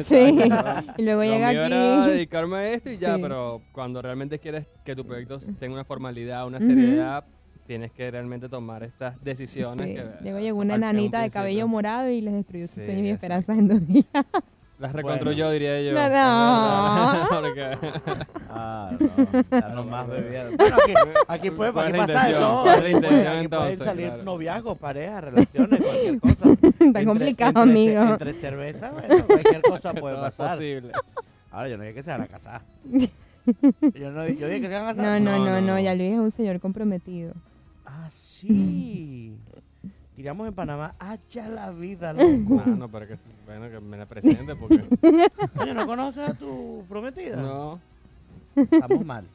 Sí. 0.04 0.38
Y 0.98 1.02
luego 1.02 1.22
Lo 1.22 1.24
llega 1.30 1.50
mío 1.52 1.64
era 1.64 2.02
aquí. 2.02 2.10
dedicarme 2.10 2.56
a 2.56 2.72
esto 2.72 2.90
y 2.90 2.98
ya, 2.98 3.16
Sí. 3.16 3.22
pero 3.22 3.62
cuando 3.72 4.02
realmente 4.02 4.25
quieres 4.38 4.66
que 4.84 4.94
tu 4.96 5.04
proyecto 5.06 5.38
tenga 5.58 5.74
una 5.74 5.84
formalidad, 5.84 6.46
una 6.46 6.60
seriedad, 6.60 7.24
tienes 7.66 7.90
que 7.92 8.10
realmente 8.10 8.48
tomar 8.48 8.82
estas 8.84 9.22
decisiones. 9.24 9.86
Sí. 9.88 9.94
que, 9.94 10.04
Luego 10.22 10.38
llegó 10.40 10.58
una 10.60 10.74
en 10.74 10.80
un 10.82 10.88
enanita 10.88 11.20
de 11.22 11.30
cabello 11.30 11.66
morado 11.68 12.08
y 12.10 12.20
les 12.20 12.34
destruyó 12.34 12.66
sus 12.68 12.76
Sí, 12.76 12.84
sueños 12.84 13.04
y 13.06 13.10
esperanzas 13.10 13.58
en 13.58 13.68
dos 13.68 13.86
días. 13.86 14.06
Las 14.78 14.92
reconstruyó, 14.92 15.50
diría 15.52 15.80
yo. 15.80 15.92
No, 15.94 16.08
no. 16.10 17.28
porque- 17.30 17.78
Ah, 18.50 18.92
no. 19.74 19.84
Más 19.84 20.06
bebidas. 20.06 20.54
Bueno, 20.54 20.76
aquí, 20.76 20.92
aquí 21.28 21.50
puede, 21.50 21.72
¿Cuál 21.72 21.86
aquí 21.94 21.94
es 21.94 21.98
la 22.00 22.06
pasa 22.06 22.26
de 22.26 22.30
intención? 22.32 22.50
todo. 22.50 22.62
¿Cuál 22.62 22.74
es 22.76 22.82
la 22.82 22.84
Aquí 22.84 22.92
puede- 22.92 23.06
intención, 23.08 23.36
aquí 23.38 23.48
pueden 23.48 23.78
salir 23.78 24.06
Claro. 24.08 24.22
noviazgos, 24.24 24.78
parejas, 24.78 25.24
relaciones, 25.24 25.80
cualquier 25.82 26.20
cosa. 26.20 26.44
Está 26.52 26.84
Entre- 26.84 27.04
complicado, 27.06 27.62
entre 27.62 27.62
amigo. 27.62 28.02
Entre 28.12 28.32
cerveza, 28.34 28.90
bueno, 28.90 29.26
cualquier 29.26 29.62
cosa 29.62 29.94
puede 29.94 30.14
todo 30.14 30.26
es 30.26 30.36
pasar. 30.36 30.56
posible. 30.58 30.92
Ahora, 31.50 31.68
yo 31.70 31.76
no 31.78 31.82
dije 31.84 31.94
que 31.94 32.02
se 32.02 32.10
van 32.10 32.20
a 32.20 32.26
casar. 32.26 32.60
Yo, 33.94 34.10
no, 34.10 34.26
yo 34.26 34.48
dije 34.48 34.60
que 34.60 34.68
se 34.68 34.74
van 34.74 34.84
a 34.84 34.88
casar. 34.88 35.20
No, 35.20 35.38
no, 35.38 35.44
No, 35.44 35.60
no, 35.60 35.78
ya 35.80 35.94
Luis 35.94 36.12
es 36.12 36.18
un 36.18 36.30
señor 36.32 36.60
comprometido. 36.60 37.34
Ah, 37.84 38.08
sí. 38.10 39.36
Tiramos 40.16 40.48
en 40.48 40.54
Panamá. 40.54 40.94
¡Hacha 40.98 41.48
la 41.48 41.70
vida, 41.70 42.12
loco! 42.12 42.62
Ah, 42.64 42.70
no, 42.70 42.88
pero 42.88 43.06
que, 43.06 43.16
bueno, 43.44 43.70
que 43.70 43.80
me 43.80 43.96
la 43.98 44.06
presente 44.06 44.56
porque 44.56 44.84
Oye, 45.60 45.74
¿no 45.74 45.86
conoces 45.86 46.30
a 46.30 46.34
tu 46.34 46.84
prometida? 46.88 47.36
no, 47.36 47.78
Estamos 48.56 49.04
mal. 49.04 49.26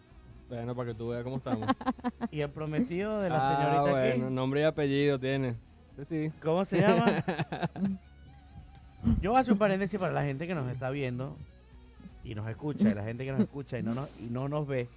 bueno, 0.49 0.75
para 0.75 0.89
que 0.89 0.95
tú 0.95 1.09
veas 1.09 1.23
cómo 1.23 1.37
estamos. 1.37 1.69
¿Y 2.31 2.41
el 2.41 2.49
prometido 2.49 3.21
de 3.21 3.29
la 3.29 3.37
ah, 3.37 3.55
señorita 3.55 3.81
bueno, 3.91 4.25
aquí? 4.25 4.33
nombre 4.33 4.61
y 4.61 4.63
apellido 4.63 5.19
tiene. 5.19 5.55
Sí, 5.97 6.05
sí. 6.09 6.31
¿Cómo 6.41 6.65
se 6.65 6.81
llama? 6.81 7.05
Yo 9.21 9.31
voy 9.31 9.37
a 9.37 9.41
hacer 9.41 9.53
un 9.53 9.59
paréntesis 9.59 9.99
para 9.99 10.13
la 10.13 10.23
gente 10.23 10.47
que 10.47 10.55
nos 10.55 10.69
está 10.71 10.89
viendo 10.89 11.37
y 12.23 12.35
nos 12.35 12.49
escucha, 12.49 12.89
y 12.89 12.93
la 12.93 13.03
gente 13.03 13.25
que 13.25 13.31
nos 13.31 13.41
escucha 13.41 13.77
y 13.79 13.83
no 13.83 13.93
nos, 13.93 14.19
y 14.21 14.29
no 14.29 14.47
nos 14.49 14.67
ve. 14.67 14.87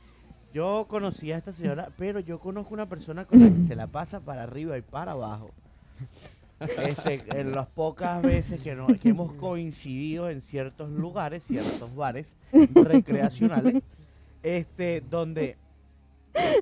Yo 0.52 0.86
conocí 0.88 1.32
a 1.32 1.38
esta 1.38 1.52
señora, 1.52 1.88
pero 1.98 2.20
yo 2.20 2.38
conozco 2.38 2.74
una 2.74 2.86
persona 2.88 3.24
con 3.24 3.40
la 3.40 3.50
que 3.50 3.62
se 3.62 3.74
la 3.74 3.86
pasa 3.88 4.20
para 4.20 4.44
arriba 4.44 4.78
y 4.78 4.82
para 4.82 5.12
abajo. 5.12 5.50
Este, 6.60 7.22
en 7.38 7.52
las 7.52 7.66
pocas 7.66 8.22
veces 8.22 8.60
que, 8.60 8.74
no- 8.76 8.86
que 8.86 9.08
hemos 9.08 9.32
coincidido 9.34 10.30
en 10.30 10.40
ciertos 10.40 10.90
lugares, 10.90 11.42
ciertos 11.44 11.94
bares 11.96 12.36
recreacionales, 12.74 13.82
este, 14.42 15.02
donde 15.10 15.56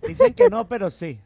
dicen 0.08 0.32
que 0.34 0.48
no, 0.48 0.66
pero 0.66 0.90
sí. 0.90 1.18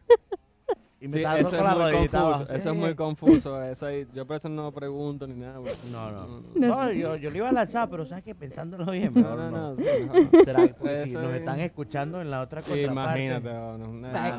Y 0.98 1.08
me 1.08 1.12
Sí, 1.12 1.18
está 1.18 1.38
eso 1.38 1.50
dando 1.50 1.50
es 1.50 1.56
con 1.56 1.64
la 1.66 1.74
muy 1.74 1.92
rodillita 1.92 2.18
confuso. 2.20 2.34
abajo. 2.40 2.52
Eso 2.54 2.70
es 2.70 2.76
muy 2.78 2.94
confuso. 2.94 3.62
Eso 3.62 3.86
ahí, 3.86 4.06
yo 4.14 4.26
por 4.26 4.36
eso 4.36 4.48
no 4.48 4.72
pregunto 4.72 5.26
ni 5.26 5.34
nada. 5.34 5.60
No, 5.92 6.10
no. 6.10 6.42
No 6.54 6.92
yo, 6.92 7.16
yo 7.16 7.30
le 7.30 7.36
iba 7.36 7.50
a 7.50 7.52
lanzar, 7.52 7.90
pero 7.90 8.06
sabes 8.06 8.24
que 8.24 8.34
pensándolo 8.34 8.90
bien, 8.90 9.12
No, 9.12 9.20
mejor 9.20 9.38
no, 9.38 9.50
no. 9.50 9.74
no. 9.74 10.42
¿Será 10.44 10.66
que 10.66 10.72
porque 10.72 11.06
si 11.06 11.12
nos 11.12 11.24
es- 11.32 11.36
están 11.40 11.60
escuchando 11.60 12.22
en 12.22 12.30
la 12.30 12.40
otra 12.40 12.62
Sí, 12.62 12.70
contraparte? 12.70 13.24
imagínate, 13.26 13.52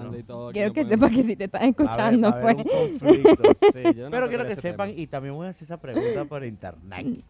no, 0.09 0.17
y 0.17 0.23
todo. 0.23 0.51
Quiero 0.51 0.73
que 0.73 0.85
sepas 0.85 1.11
que 1.11 1.21
si 1.23 1.35
te 1.35 1.43
están 1.43 1.61
a 1.61 1.65
escuchando, 1.67 2.27
a 2.29 2.41
pues. 2.41 2.55
un 2.55 2.63
conflicto. 2.63 3.43
Sí, 3.73 3.83
yo 3.95 4.05
no 4.05 4.09
pero 4.11 4.27
quiero 4.27 4.47
que 4.47 4.55
sepan, 4.55 4.89
tema. 4.89 4.99
y 4.99 5.05
también 5.07 5.35
voy 5.35 5.45
a 5.45 5.49
hacer 5.51 5.65
esa 5.65 5.77
pregunta 5.77 6.25
por 6.25 6.43
internet. 6.43 7.23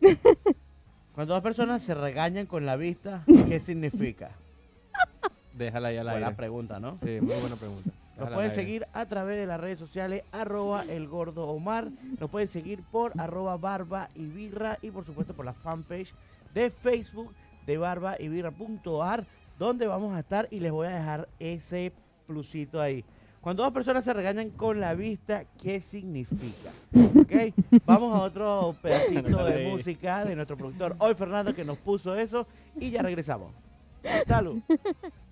Cuando 1.14 1.32
dos 1.34 1.42
personas 1.42 1.82
se 1.82 1.94
regañan 1.94 2.44
con 2.46 2.66
la 2.66 2.76
vista, 2.76 3.24
¿qué 3.48 3.60
significa? 3.60 4.32
Déjala 5.54 5.88
ahí 5.88 5.96
al 5.96 6.04
Buena 6.06 6.26
aire. 6.26 6.36
pregunta, 6.36 6.80
¿no? 6.80 6.98
Sí, 7.02 7.18
muy 7.22 7.34
buena 7.40 7.56
pregunta. 7.56 7.90
Nos 8.18 8.30
pueden 8.30 8.50
seguir 8.50 8.86
a 8.92 9.06
través 9.06 9.36
de 9.36 9.46
las 9.46 9.60
redes 9.60 9.78
sociales, 9.78 10.22
arroba 10.30 10.84
el 10.88 11.08
gordo 11.08 11.48
Omar. 11.48 11.88
Nos 12.20 12.30
pueden 12.30 12.48
seguir 12.48 12.82
por 12.82 13.12
arroba 13.20 13.56
barba 13.56 14.08
y 14.14 14.26
birra 14.26 14.78
y 14.82 14.90
por 14.90 15.04
supuesto 15.04 15.34
por 15.34 15.44
la 15.44 15.52
fanpage 15.52 16.14
de 16.54 16.70
Facebook 16.70 17.34
de 17.66 17.76
barba 17.76 18.16
y 18.18 18.28
birra.ar, 18.28 19.26
donde 19.58 19.86
vamos 19.86 20.14
a 20.14 20.20
estar 20.20 20.46
y 20.50 20.60
les 20.60 20.70
voy 20.70 20.86
a 20.86 20.90
dejar 20.90 21.28
ese 21.38 21.92
plusito 22.26 22.80
ahí. 22.80 23.04
Cuando 23.40 23.62
dos 23.62 23.72
personas 23.72 24.04
se 24.04 24.14
regañan 24.14 24.50
con 24.50 24.80
la 24.80 24.94
vista, 24.94 25.44
¿qué 25.60 25.80
significa? 25.82 26.70
¿Ok? 27.20 27.52
Vamos 27.84 28.16
a 28.16 28.20
otro 28.22 28.74
pedacito 28.82 29.44
de 29.44 29.68
música 29.68 30.24
de 30.24 30.34
nuestro 30.34 30.56
productor, 30.56 30.96
hoy 30.98 31.14
Fernando, 31.14 31.54
que 31.54 31.64
nos 31.64 31.76
puso 31.76 32.16
eso 32.16 32.46
y 32.80 32.90
ya 32.90 33.02
regresamos. 33.02 33.52
Salud. 34.26 34.62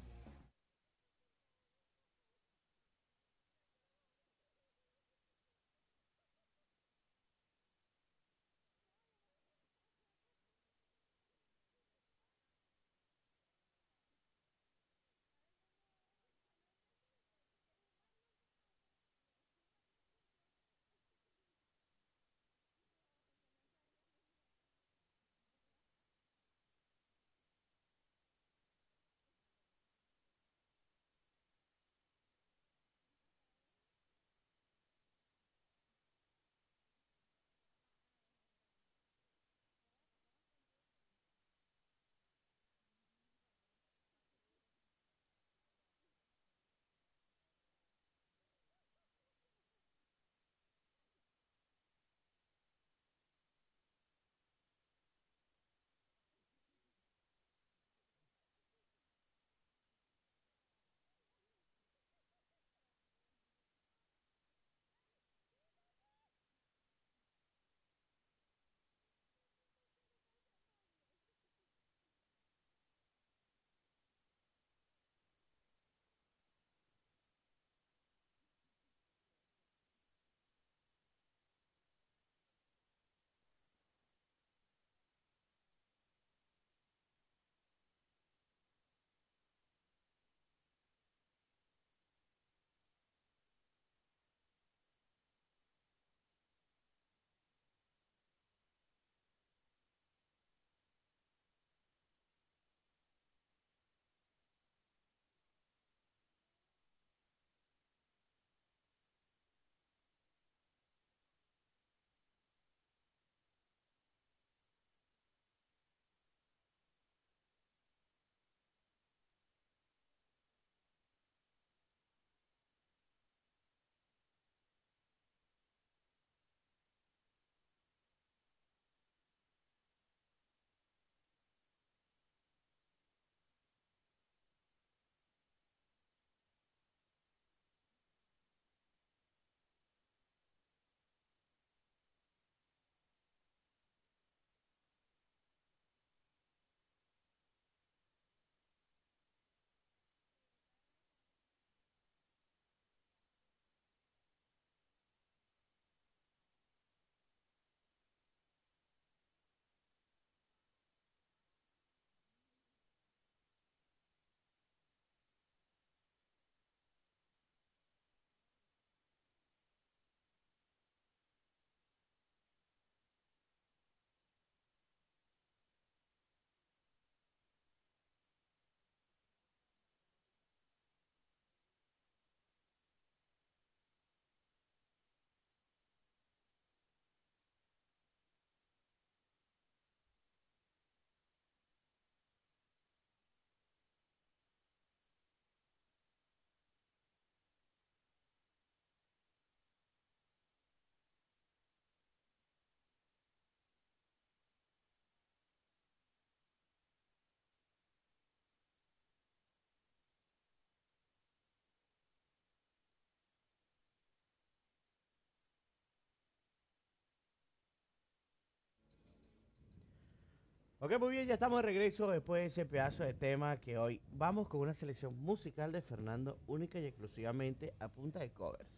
Ok, 220.84 220.98
muy 220.98 221.12
bien, 221.12 221.28
ya 221.28 221.34
estamos 221.34 221.58
de 221.58 221.62
regreso 221.62 222.10
después 222.10 222.40
de 222.42 222.46
ese 222.46 222.66
pedazo 222.66 223.04
de 223.04 223.14
tema 223.14 223.56
que 223.56 223.78
hoy 223.78 224.00
vamos 224.10 224.48
con 224.48 224.62
una 224.62 224.74
selección 224.74 225.14
musical 225.22 225.70
de 225.70 225.80
Fernando 225.80 226.40
única 226.48 226.80
y 226.80 226.86
exclusivamente 226.86 227.72
a 227.78 227.86
punta 227.86 228.18
de 228.18 228.30
covers. 228.30 228.68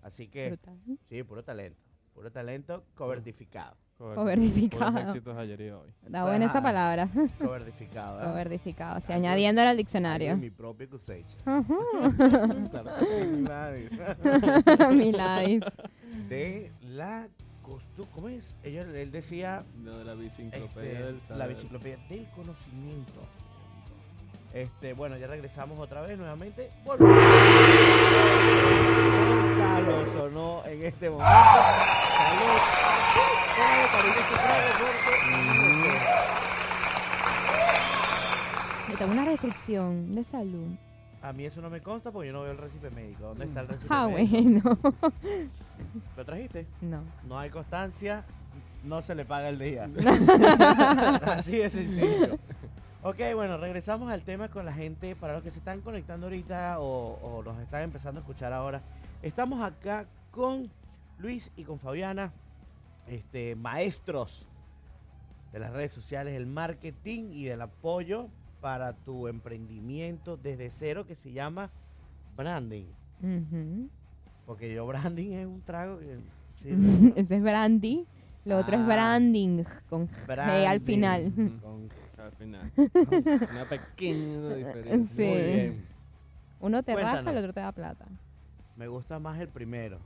Así 0.00 0.28
que, 0.28 0.48
Brutal. 0.48 0.78
sí, 1.06 1.22
puro 1.24 1.44
talento. 1.44 1.82
Puro 2.14 2.32
talento 2.32 2.82
coverdificado. 2.94 3.76
Coverdificado. 3.98 4.90
Puros 4.92 5.06
éxitos 5.08 5.36
ayer 5.36 5.60
y 5.60 5.70
hoy. 5.70 5.92
Da 6.08 6.24
buena 6.24 6.46
esa 6.46 6.54
Ajá. 6.60 6.62
palabra. 6.62 7.08
Coverdificado. 7.38 8.22
¿eh? 8.22 8.24
Coverdificado. 8.24 9.02
Ah, 9.06 9.12
añadiéndolo 9.12 9.68
al 9.68 9.76
diccionario. 9.76 10.34
Mi 10.34 10.48
propia 10.48 10.88
cosecha. 10.88 11.36
Ujú. 11.44 11.76
Claro 12.70 12.90
que 13.00 13.06
sí, 13.06 13.42
Gladys. 13.42 13.90
Miladis. 14.96 15.62
de 16.30 16.72
la. 16.80 17.28
¿Cómo 18.14 18.28
es? 18.28 18.54
Ella, 18.62 18.82
él 18.82 19.10
decía 19.10 19.64
Lo 19.82 19.98
de 19.98 20.04
la 20.04 20.14
biciclopedia 20.14 20.90
este, 20.90 21.02
del 21.04 21.14
la 21.28 21.36
saber. 21.36 21.48
biciclopedia 21.56 21.98
del 22.08 22.26
conocimiento. 22.30 23.20
Este, 24.54 24.94
bueno, 24.94 25.16
ya 25.18 25.26
regresamos 25.26 25.78
otra 25.78 26.00
vez 26.00 26.16
nuevamente. 26.18 26.70
Volvemos. 26.84 27.22
Gonzalo 29.42 30.12
sonó 30.12 30.62
en 30.66 30.84
este 30.86 31.10
momento. 31.10 31.32
Salud. 31.32 32.98
Tengo 38.98 39.12
una 39.12 39.24
restricción 39.26 40.14
de 40.14 40.24
salud. 40.24 40.68
A 41.22 41.32
mí 41.32 41.44
eso 41.44 41.60
no 41.60 41.68
me 41.70 41.80
consta 41.80 42.10
porque 42.12 42.28
yo 42.28 42.32
no 42.32 42.42
veo 42.42 42.52
el 42.52 42.58
recipe 42.58 42.90
médico. 42.90 43.24
¿Dónde 43.24 43.46
está 43.46 43.60
el 43.60 43.68
recipe 43.68 43.88
Ah, 43.90 44.08
médico? 44.08 44.76
bueno. 44.82 45.10
¿Lo 46.16 46.24
trajiste? 46.24 46.66
No. 46.80 47.02
No 47.26 47.38
hay 47.38 47.50
constancia, 47.50 48.24
no 48.84 49.02
se 49.02 49.14
le 49.14 49.24
paga 49.24 49.48
el 49.48 49.58
día. 49.58 49.88
Así 51.26 51.58
de 51.58 51.70
sencillo. 51.70 52.38
Ok, 53.02 53.16
bueno, 53.34 53.56
regresamos 53.58 54.10
al 54.12 54.22
tema 54.22 54.48
con 54.48 54.64
la 54.64 54.72
gente. 54.72 55.16
Para 55.16 55.34
los 55.34 55.42
que 55.42 55.50
se 55.50 55.58
están 55.58 55.80
conectando 55.80 56.26
ahorita 56.26 56.80
o, 56.80 57.18
o 57.22 57.42
nos 57.42 57.58
están 57.60 57.82
empezando 57.82 58.20
a 58.20 58.22
escuchar 58.22 58.52
ahora, 58.52 58.80
estamos 59.22 59.60
acá 59.62 60.06
con 60.30 60.70
Luis 61.18 61.50
y 61.56 61.64
con 61.64 61.78
Fabiana, 61.80 62.32
este, 63.08 63.56
maestros 63.56 64.46
de 65.52 65.58
las 65.58 65.72
redes 65.72 65.92
sociales, 65.92 66.34
el 66.36 66.46
marketing 66.46 67.30
y 67.32 67.44
del 67.44 67.62
apoyo 67.62 68.28
para 68.60 68.92
tu 68.92 69.28
emprendimiento 69.28 70.36
desde 70.36 70.70
cero 70.70 71.06
que 71.06 71.14
se 71.14 71.32
llama 71.32 71.70
branding. 72.36 72.86
Porque 74.46 74.72
yo 74.74 74.86
branding 74.86 75.32
es 75.32 75.46
un 75.46 75.60
trago 75.62 75.98
que... 75.98 76.18
sí, 76.54 76.70
Ese 77.16 77.36
es 77.36 77.42
brandy. 77.42 78.06
Lo 78.44 78.58
otro 78.58 78.76
es 78.76 78.80
Ah. 78.80 78.86
branding 78.86 79.64
con 79.90 80.08
G 80.08 80.18
al 80.30 80.78
Branding. 80.80 80.80
final. 80.86 81.32
Ujú. 81.36 81.60
Con- 81.60 81.88
Al 82.18 82.32
final. 82.32 82.72
Una 83.52 83.64
pequeña 83.68 84.54
diferencia. 84.54 85.16
Sí. 85.16 85.22
Muy 85.30 85.42
bien. 85.54 85.84
Uno 86.60 86.82
te 86.82 86.96
rasca, 86.96 87.30
el 87.30 87.36
otro 87.38 87.52
te 87.52 87.60
da 87.60 87.70
plata. 87.72 88.06
Me 88.76 88.88
gusta 88.88 89.18
más 89.18 89.38
el 89.40 89.48
primero. 89.48 89.98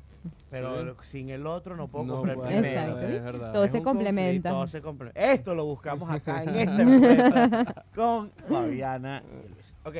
Pero 0.51 0.95
Sí. 1.03 1.09
sin 1.19 1.31
el 1.31 1.47
otro 1.47 1.77
no 1.77 1.89
puedo 1.89 2.05
No 2.05 2.15
comprar 2.17 2.37
el 2.37 2.41
puede, 2.43 2.61
primero. 2.61 2.81
Exacto. 2.81 3.09
es 3.09 3.23
verdad. 3.25 3.53
Todo 3.53 3.65
Es 3.65 3.73
se 3.73 3.83
complementa. 3.83 4.51
todo 4.51 4.67
se 4.67 4.83
comple- 4.83 5.13
Esto 5.15 5.55
lo 5.55 5.65
buscamos 5.65 6.11
acá 6.15 6.43
en 6.43 6.55
esta 6.57 6.83
empresa 6.83 7.85
con 7.95 8.31
Fabiana 8.49 9.23
y 9.27 9.49
Luis. 9.49 9.75
Ok, 9.85 9.97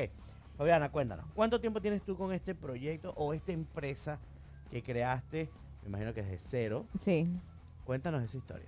Fabiana, 0.57 0.89
cuéntanos. 0.89 1.25
¿Cuánto 1.33 1.59
tiempo 1.59 1.81
tienes 1.81 2.01
tú 2.03 2.15
con 2.15 2.31
este 2.33 2.53
proyecto 2.55 3.13
o 3.17 3.33
esta 3.33 3.51
empresa 3.51 4.19
que 4.71 4.81
creaste? 4.83 5.49
Me 5.81 5.89
imagino 5.89 6.13
que 6.13 6.21
desde 6.23 6.37
cero. 6.39 6.85
Sí. 6.99 7.27
Cuéntanos 7.85 8.23
esa 8.23 8.37
historia. 8.37 8.65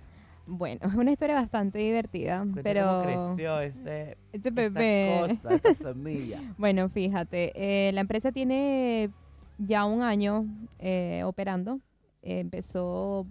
Bueno, 0.48 0.80
es 0.86 0.94
una 0.94 1.10
historia 1.10 1.34
bastante 1.34 1.78
divertida, 1.78 2.46
pero... 2.62 3.02
cómo 3.04 3.34
creció 3.34 3.60
este, 3.60 4.16
Este 4.32 4.48
esta 4.50 4.50
bebé. 4.50 5.38
cosa, 5.40 5.54
esta 5.54 5.74
semilla. 5.74 6.40
Bueno, 6.58 6.88
fíjate, 6.88 7.52
eh, 7.88 7.90
la 7.92 8.02
empresa 8.02 8.30
tiene 8.30 9.10
ya 9.58 9.84
un 9.84 10.02
año 10.02 10.46
eh, 10.78 11.22
operando. 11.24 11.80
Eh, 12.22 12.40
empezó 12.40 13.26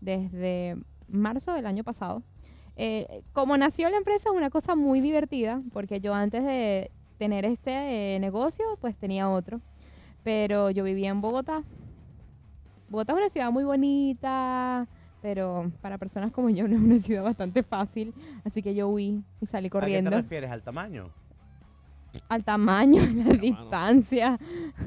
desde 0.00 0.76
marzo 1.08 1.52
del 1.52 1.66
año 1.66 1.84
pasado. 1.84 2.22
Eh, 2.76 3.22
como 3.32 3.56
nació 3.58 3.90
la 3.90 3.96
empresa 3.96 4.30
es 4.30 4.36
una 4.36 4.50
cosa 4.50 4.76
muy 4.76 5.00
divertida, 5.00 5.60
porque 5.72 6.00
yo 6.00 6.14
antes 6.14 6.44
de 6.44 6.90
tener 7.18 7.44
este 7.44 8.14
eh, 8.14 8.20
negocio, 8.20 8.64
pues 8.80 8.96
tenía 8.96 9.28
otro. 9.28 9.60
Pero 10.22 10.70
yo 10.70 10.84
vivía 10.84 11.10
en 11.10 11.20
Bogotá. 11.20 11.62
Bogotá 12.88 13.12
es 13.12 13.18
una 13.18 13.28
ciudad 13.30 13.50
muy 13.50 13.64
bonita, 13.64 14.86
pero 15.20 15.70
para 15.82 15.98
personas 15.98 16.30
como 16.30 16.50
yo 16.50 16.66
no 16.68 16.76
es 16.76 16.82
una 16.82 16.98
ciudad 16.98 17.24
bastante 17.24 17.62
fácil. 17.62 18.14
Así 18.44 18.62
que 18.62 18.74
yo 18.74 18.88
huí 18.88 19.22
y 19.40 19.46
salí 19.46 19.68
corriendo 19.68 20.08
¿A 20.08 20.12
qué 20.12 20.16
te 20.16 20.22
refieres? 20.22 20.50
¿Al 20.50 20.62
tamaño? 20.62 21.10
Al 22.28 22.44
tamaño, 22.44 23.02
a 23.24 23.28
la 23.28 23.34
distancia, 23.34 24.38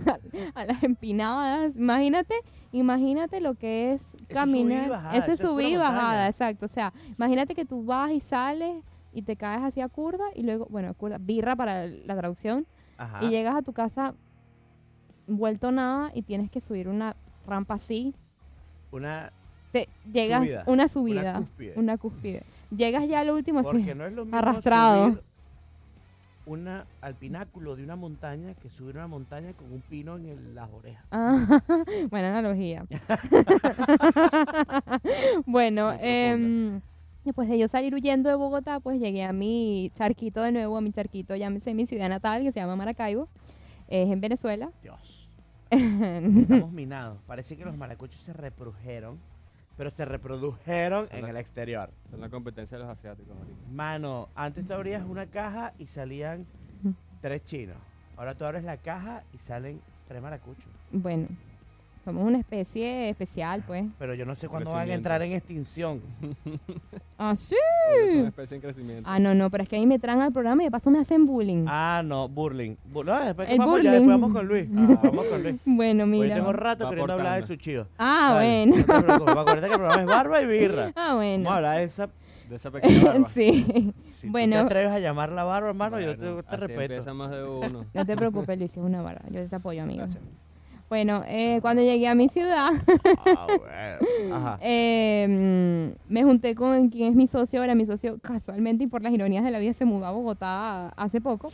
a, 0.05 0.17
a 0.59 0.65
las 0.65 0.83
empinadas. 0.83 1.75
Imagínate, 1.75 2.35
imagínate 2.71 3.41
lo 3.41 3.55
que 3.55 3.93
es 3.93 4.01
caminar. 4.27 4.89
bajada, 4.89 5.17
Eso 5.17 5.23
eso 5.25 5.31
es 5.33 5.39
es 5.39 5.45
pura 5.45 5.51
subida 5.51 5.69
y 5.69 5.77
bajada, 5.77 6.27
exacto. 6.27 6.65
O 6.65 6.69
sea, 6.69 6.93
imagínate 7.17 7.55
que 7.55 7.65
tú 7.65 7.83
vas 7.85 8.11
y 8.11 8.19
sales 8.21 8.83
y 9.13 9.23
te 9.23 9.35
caes 9.35 9.61
hacia 9.61 9.87
curva 9.89 10.25
y 10.35 10.43
luego, 10.43 10.67
bueno, 10.69 10.93
curva, 10.93 11.17
birra 11.19 11.55
para 11.55 11.87
la 11.87 12.15
traducción, 12.15 12.65
Ajá. 12.97 13.23
y 13.23 13.29
llegas 13.29 13.55
a 13.55 13.61
tu 13.61 13.73
casa 13.73 14.13
vuelto 15.27 15.71
nada 15.71 16.11
y 16.13 16.21
tienes 16.23 16.49
que 16.49 16.61
subir 16.61 16.87
una 16.87 17.15
rampa 17.47 17.75
así. 17.75 18.13
Una, 18.91 19.31
Te, 19.71 19.87
llegas 20.11 20.41
Subida, 20.41 20.63
una 20.65 20.71
una 20.73 20.87
subida, 20.87 21.37
cúspide. 21.39 21.73
una 21.77 21.97
cúspide. 21.97 22.43
Llegas 22.75 23.07
ya 23.07 23.21
al 23.21 23.31
último 23.31 23.59
así. 23.59 23.83
No 23.95 24.37
arrastrado. 24.37 25.05
subir 25.07 25.23
una, 26.45 26.85
al 27.01 27.15
pináculo 27.15 27.75
de 27.75 27.83
una 27.83 27.95
montaña 27.95 28.53
que 28.55 28.69
subir 28.69 28.95
una 28.97 29.07
montaña 29.07 29.53
con 29.53 29.71
un 29.71 29.81
pino 29.81 30.17
en 30.17 30.25
el- 30.27 30.55
las 30.55 30.69
orejas. 30.71 31.05
Ah, 31.11 31.61
buena 32.09 32.29
analogía. 32.37 32.85
bueno, 35.45 35.91
em, 35.99 36.81
después 37.25 37.47
de 37.49 37.59
yo 37.59 37.67
salir 37.67 37.93
huyendo 37.93 38.29
de 38.29 38.35
Bogotá, 38.35 38.79
pues 38.79 38.99
llegué 38.99 39.23
a 39.23 39.33
mi 39.33 39.91
charquito 39.95 40.41
de 40.41 40.51
nuevo, 40.51 40.77
a 40.77 40.81
mi 40.81 40.91
charquito, 40.91 41.35
llámese 41.35 41.73
mi 41.73 41.85
ciudad 41.85 42.09
natal, 42.09 42.43
que 42.43 42.51
se 42.51 42.59
llama 42.59 42.75
Maracaibo, 42.75 43.27
es 43.87 44.09
en 44.09 44.21
Venezuela. 44.21 44.71
Dios, 44.81 45.31
estamos 45.69 46.71
minados. 46.71 47.17
Parece 47.27 47.55
que 47.57 47.65
los 47.65 47.75
maracuchos 47.77 48.19
se 48.21 48.33
reprodujeron, 48.33 49.19
pero 49.81 49.89
se 49.89 50.05
reprodujeron 50.05 51.07
en 51.09 51.25
el 51.25 51.37
exterior. 51.37 51.89
Es 52.13 52.19
la 52.19 52.29
competencia 52.29 52.77
de 52.77 52.83
los 52.83 52.91
asiáticos 52.95 53.35
ahorita. 53.35 53.57
Mano, 53.71 54.29
antes 54.35 54.67
tú 54.67 54.75
abrías 54.75 55.03
una 55.03 55.25
caja 55.25 55.73
y 55.79 55.87
salían 55.87 56.45
tres 57.19 57.43
chinos. 57.45 57.77
Ahora 58.15 58.35
tú 58.35 58.45
abres 58.45 58.63
la 58.63 58.77
caja 58.77 59.23
y 59.33 59.39
salen 59.39 59.81
tres 60.07 60.21
maracuchos. 60.21 60.69
bueno, 60.91 61.29
somos 62.03 62.25
una 62.25 62.39
especie 62.39 63.09
especial, 63.09 63.63
pues. 63.67 63.85
Pero 63.99 64.13
yo 64.15 64.25
no 64.25 64.35
sé 64.35 64.47
cuándo 64.47 64.71
van 64.71 64.89
a 64.89 64.93
entrar 64.93 65.21
en 65.21 65.33
extinción. 65.33 66.01
Ah, 67.23 67.35
sí. 67.35 67.53
Porque 67.91 68.09
Es 68.09 68.15
una 68.15 68.27
especie 68.29 68.55
en 68.55 68.61
crecimiento. 68.61 69.07
Ah, 69.07 69.19
no, 69.19 69.35
no, 69.35 69.51
pero 69.51 69.61
es 69.61 69.69
que 69.69 69.75
a 69.75 69.79
mí 69.79 69.85
me 69.85 69.99
traen 69.99 70.21
al 70.21 70.33
programa 70.33 70.63
y 70.63 70.65
de 70.65 70.71
paso 70.71 70.89
me 70.89 70.97
hacen 70.97 71.23
bullying. 71.25 71.65
Ah, 71.67 72.01
no, 72.03 72.27
burling. 72.27 72.75
Bu- 72.91 73.05
no, 73.05 73.23
después 73.23 73.47
que 73.47 73.53
El 73.53 73.59
vamos, 73.59 73.75
ya 73.83 73.91
burling. 73.91 74.07
después 74.07 74.19
vamos 74.21 74.33
con 74.35 74.47
Luis. 74.47 74.67
Ah, 74.75 74.99
vamos 75.03 75.25
con 75.27 75.43
Luis. 75.43 75.55
bueno, 75.65 76.03
Hoy 76.05 76.09
mira. 76.09 76.35
tengo 76.35 76.51
rato 76.51 76.85
Va 76.85 76.89
queriendo 76.89 77.13
hablar 77.13 77.33
de 77.33 77.37
aportando. 77.43 77.47
su 77.53 77.55
chido. 77.63 77.87
Ah, 77.99 78.31
Dale, 78.33 78.65
bueno. 78.65 78.75
No 78.75 78.83
te 78.97 79.03
preocupes, 79.03 79.35
acuérdate 79.37 79.67
que 79.67 79.73
el 79.73 79.79
programa 79.79 80.01
es 80.01 80.07
barba 80.07 80.41
y 80.41 80.45
birra. 80.47 80.91
Ah, 80.95 81.13
bueno. 81.13 81.43
Vamos 81.43 81.53
a 81.53 81.57
hablar 81.57 81.77
de 81.77 81.83
esa. 81.83 82.09
De 82.49 82.55
esa 82.55 82.71
pequeña 82.71 83.03
barba. 83.03 83.29
sí. 83.29 83.93
Si 84.19 84.25
tú 84.25 84.31
Bueno. 84.31 84.55
te 84.55 84.61
atreves 84.63 84.91
a 84.91 84.99
llamarla 84.99 85.43
barba, 85.43 85.69
hermano, 85.69 85.99
yo 85.99 86.15
Bueno, 86.17 86.37
te, 86.37 86.41
te 86.43 86.55
así 86.55 86.59
respeto. 86.65 86.81
empieza 86.81 87.13
más 87.13 87.29
de 87.29 87.43
uno. 87.43 87.85
No 87.93 88.05
te 88.07 88.15
preocupes, 88.17 88.57
Luis, 88.57 88.71
es 88.71 88.77
una 88.77 89.03
barra. 89.03 89.21
Yo 89.29 89.47
te 89.47 89.55
apoyo, 89.55 89.83
amigo. 89.83 89.99
Gracias. 89.99 90.23
Bueno, 90.91 91.23
eh, 91.25 91.59
cuando 91.61 91.81
llegué 91.81 92.05
a 92.09 92.15
mi 92.15 92.27
ciudad, 92.27 92.71
Ah, 93.25 93.47
bueno. 94.27 94.35
Ajá. 94.35 94.59
eh, 94.61 95.93
me 96.09 96.23
junté 96.25 96.53
con 96.53 96.89
quien 96.89 97.11
es 97.11 97.15
mi 97.15 97.27
socio 97.27 97.61
ahora. 97.61 97.75
Mi 97.75 97.85
socio, 97.85 98.19
casualmente 98.21 98.83
y 98.83 98.87
por 98.87 99.01
las 99.01 99.13
ironías 99.13 99.45
de 99.45 99.51
la 99.51 99.59
vida, 99.59 99.73
se 99.73 99.85
mudó 99.85 100.05
a 100.05 100.11
Bogotá 100.11 100.89
hace 100.89 101.21
poco. 101.21 101.49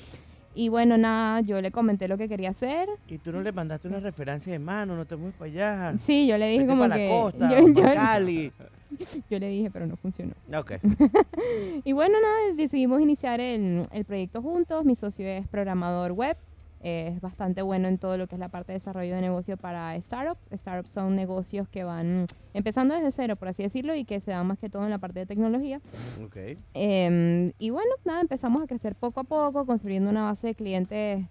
Y 0.56 0.70
bueno, 0.70 0.98
nada, 0.98 1.42
yo 1.42 1.62
le 1.62 1.70
comenté 1.70 2.08
lo 2.08 2.18
que 2.18 2.28
quería 2.28 2.50
hacer. 2.50 2.90
Y 3.08 3.20
tú 3.20 3.32
no 3.32 3.42
le 3.44 3.52
mandaste 3.52 3.88
una 3.88 4.00
referencia 4.00 4.52
de 4.52 4.58
mano, 4.58 4.96
no 4.96 5.06
te 5.06 5.16
mueves 5.16 5.36
para 5.36 5.52
allá. 5.52 6.00
Sí, 6.00 6.26
yo 6.26 6.36
le 6.40 6.48
dije 6.48 6.62
Vete 6.64 6.70
como 6.72 6.82
para 6.82 6.96
que. 6.96 7.08
la 7.08 7.22
costa, 7.22 7.50
yo, 7.52 7.74
pa' 7.76 7.80
yo- 7.80 7.94
Cali. 7.94 8.52
yo 9.30 9.38
le 9.38 9.50
dije, 9.50 9.70
pero 9.70 9.86
no 9.86 9.98
funcionó. 9.98 10.34
Ok. 10.58 10.72
Y 11.86 11.92
bueno, 11.92 12.16
nada, 12.20 12.56
decidimos 12.56 13.02
iniciar 13.02 13.40
el, 13.40 13.84
el 13.92 14.04
proyecto 14.04 14.42
juntos. 14.42 14.84
Mi 14.84 14.96
socio 14.96 15.28
es 15.28 15.48
programador 15.48 16.14
web. 16.14 16.36
Eh, 16.82 17.12
es 17.16 17.22
bastante 17.22 17.62
bueno 17.62 17.88
en 17.88 17.98
todo 17.98 18.18
lo 18.18 18.28
que 18.28 18.36
es 18.36 18.40
la 18.40 18.50
parte 18.50 18.72
de 18.72 18.80
desarrollo 18.80 19.16
de 19.16 19.22
negocio 19.22 19.58
para 19.58 20.00
startups. 20.02 20.50
Startups 20.54 20.92
son 20.92 21.16
negocios 21.16 21.68
que 21.68 21.84
van 21.84 22.26
empezando 22.54 22.96
desde 22.96 23.12
cero, 23.12 23.36
por 23.36 23.48
así 23.48 23.64
decirlo, 23.64 23.96
y 23.96 24.06
que 24.06 24.20
se 24.20 24.32
dan 24.32 24.48
más 24.48 24.60
que 24.60 24.70
todo 24.70 24.84
en 24.84 24.90
la 24.90 24.98
parte 24.98 25.20
de 25.20 25.26
tecnología. 25.26 25.82
Ok. 26.24 26.38
Em, 26.74 27.52
y 27.60 27.70
bueno, 27.70 27.92
nada, 28.06 28.22
empezamos 28.22 28.64
a 28.64 28.68
crecer 28.68 28.96
poco 28.96 29.22
a 29.22 29.24
poco, 29.24 29.66
construyendo 29.66 30.10
una 30.10 30.24
base 30.24 30.48
de 30.48 30.56
clientes 30.56 31.26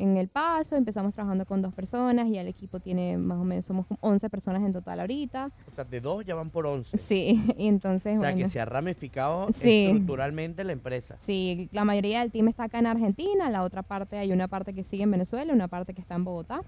en 0.00 0.16
El 0.16 0.28
Paso, 0.28 0.76
empezamos 0.76 1.12
trabajando 1.14 1.44
con 1.46 1.62
dos 1.62 1.72
personas 1.74 2.26
y 2.28 2.38
el 2.38 2.46
equipo 2.48 2.80
tiene 2.80 3.16
más 3.18 3.38
o 3.38 3.44
menos, 3.44 3.64
somos 3.66 3.86
como 3.86 3.98
11 4.02 4.28
personas 4.30 4.62
en 4.62 4.72
total 4.72 5.00
ahorita. 5.00 5.50
O 5.70 5.74
sea, 5.74 5.84
de 5.84 6.00
dos 6.00 6.24
ya 6.24 6.34
van 6.34 6.50
por 6.50 6.66
11. 6.66 6.96
Sí, 6.98 7.42
y 7.58 7.68
entonces, 7.68 8.16
O 8.18 8.20
sea, 8.20 8.30
bueno, 8.30 8.44
que 8.44 8.48
se 8.50 8.60
ha 8.60 8.64
ramificado 8.64 9.48
Sí. 9.52 9.86
estructuralmente 9.86 10.64
la 10.64 10.72
empresa. 10.72 11.16
sí, 11.20 11.68
la 11.72 11.84
mayoría 11.84 12.20
del 12.20 12.30
team 12.30 12.48
está 12.48 12.64
acá 12.64 12.78
en 12.78 12.86
Argentina, 12.86 13.50
la 13.50 13.62
otra 13.62 13.82
parte, 13.82 14.18
hay 14.18 14.32
una 14.32 14.48
parte 14.48 14.72
que 14.74 14.82
sigue 14.84 15.02
en 15.04 15.10
Venezuela, 15.10 15.52
una 15.52 15.68
parte 15.68 15.94
que 15.94 16.00
está 16.00 16.14
en 16.14 16.24
Bogotá. 16.24 16.62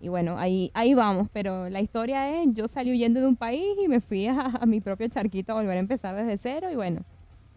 Y 0.00 0.08
bueno, 0.08 0.36
ahí, 0.36 0.70
ahí 0.74 0.92
vamos, 0.92 1.28
pero 1.32 1.70
la 1.70 1.80
historia 1.80 2.42
es, 2.42 2.48
yo 2.52 2.68
salí 2.68 2.90
huyendo 2.90 3.20
de 3.20 3.26
un 3.26 3.36
país 3.36 3.64
y 3.82 3.88
me 3.88 4.00
fui 4.00 4.26
a, 4.26 4.40
a 4.60 4.66
mi 4.66 4.80
propio 4.82 5.08
charquito 5.08 5.52
a 5.52 5.54
volver 5.54 5.78
a 5.78 5.80
empezar 5.80 6.14
desde 6.14 6.36
cero 6.36 6.68
y 6.70 6.74
bueno, 6.76 7.02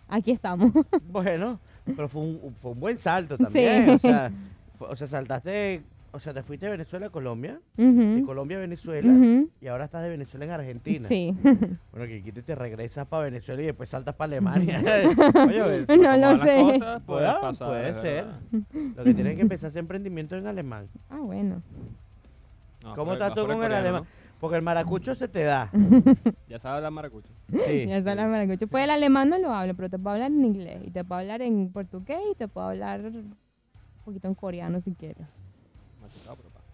aquí 0.08 0.32
estamos. 0.32 0.72
Bueno, 1.12 1.60
pero 1.86 2.08
fue 2.08 2.22
un, 2.22 2.54
fue 2.56 2.72
un 2.72 2.80
buen 2.80 2.98
salto 2.98 3.38
también. 3.38 3.86
Sí. 3.86 3.92
O, 3.96 4.00
sea, 4.00 4.30
fue- 4.30 4.57
o 4.80 4.96
sea, 4.96 5.08
saltaste, 5.08 5.82
o 6.12 6.20
sea, 6.20 6.34
te 6.34 6.42
fuiste 6.44 6.66
de 6.66 6.72
Venezuela 6.72 7.08
a 7.08 7.10
Colombia, 7.10 7.60
de 7.76 8.24
Colombia 8.26 8.58
a 8.58 8.62
Venezuela, 8.62 9.46
y 9.62 9.68
ahora 9.68 9.86
estás 9.86 10.04
de 10.04 10.10
Venezuela 10.10 10.46
en 10.46 10.52
Argentina. 10.52 11.08
Sí, 11.08 11.36
Bueno, 11.92 12.08
que 12.08 12.20
aquí 12.20 12.32
te, 12.32 12.42
te 12.42 12.56
regresas 12.56 13.08
para 13.08 13.24
Venezuela 13.24 13.62
y 13.62 13.66
después 13.66 13.90
saltas 13.90 14.16
para 14.16 14.28
Alemania. 14.38 14.80
Oye, 15.48 15.86
no 15.88 16.18
lo 16.18 16.38
sé. 16.44 16.62
cosas, 16.62 17.02
puede 17.04 17.26
pasar, 17.28 17.68
puede 17.68 17.90
es 17.90 17.98
ser. 17.98 18.26
lo 18.96 19.04
que 19.04 19.14
tienes 19.14 19.36
que 19.36 19.42
empezar 19.42 19.68
hacer 19.68 19.80
emprendimiento 19.80 20.36
en 20.36 20.48
alemán. 20.48 20.88
Ah, 21.10 21.20
bueno. 21.20 21.62
No, 22.84 22.96
¿Cómo 22.96 23.14
estás 23.14 23.34
tú 23.34 23.42
con 23.42 23.52
el 23.52 23.58
coreano, 23.58 23.76
alemán? 23.78 24.04
Porque 24.40 24.56
el 24.56 24.62
maracucho 24.62 25.16
se 25.16 25.28
te 25.28 25.44
da. 25.44 25.72
Ya 26.48 26.60
sabes 26.60 26.78
hablar 26.78 26.92
maracucho. 26.92 27.30
Sí. 27.52 27.88
Ya 27.88 28.04
sabes 28.04 28.28
maracucho. 28.28 28.68
Pues 28.68 28.84
el 28.84 28.92
alemán 28.92 29.30
no 29.30 29.40
lo 29.40 29.52
hablo, 29.52 29.74
pero 29.74 29.90
te 29.90 29.98
puedo 29.98 30.14
hablar 30.14 30.32
en 30.32 30.46
inglés 30.46 30.82
y 30.86 30.92
te 30.92 31.04
puedo 31.04 31.22
hablar 31.22 31.42
en 31.42 31.72
portugués 31.72 32.20
y 32.32 32.36
te 32.36 32.48
puedo 32.48 32.68
hablar 32.68 33.02
poquito 34.08 34.28
en 34.28 34.36
coreano 34.36 34.80
si 34.82 34.92
quieres. 34.94 35.28
Machacado, 36.02 36.36
pero 36.38 36.50
pasa. 36.50 36.66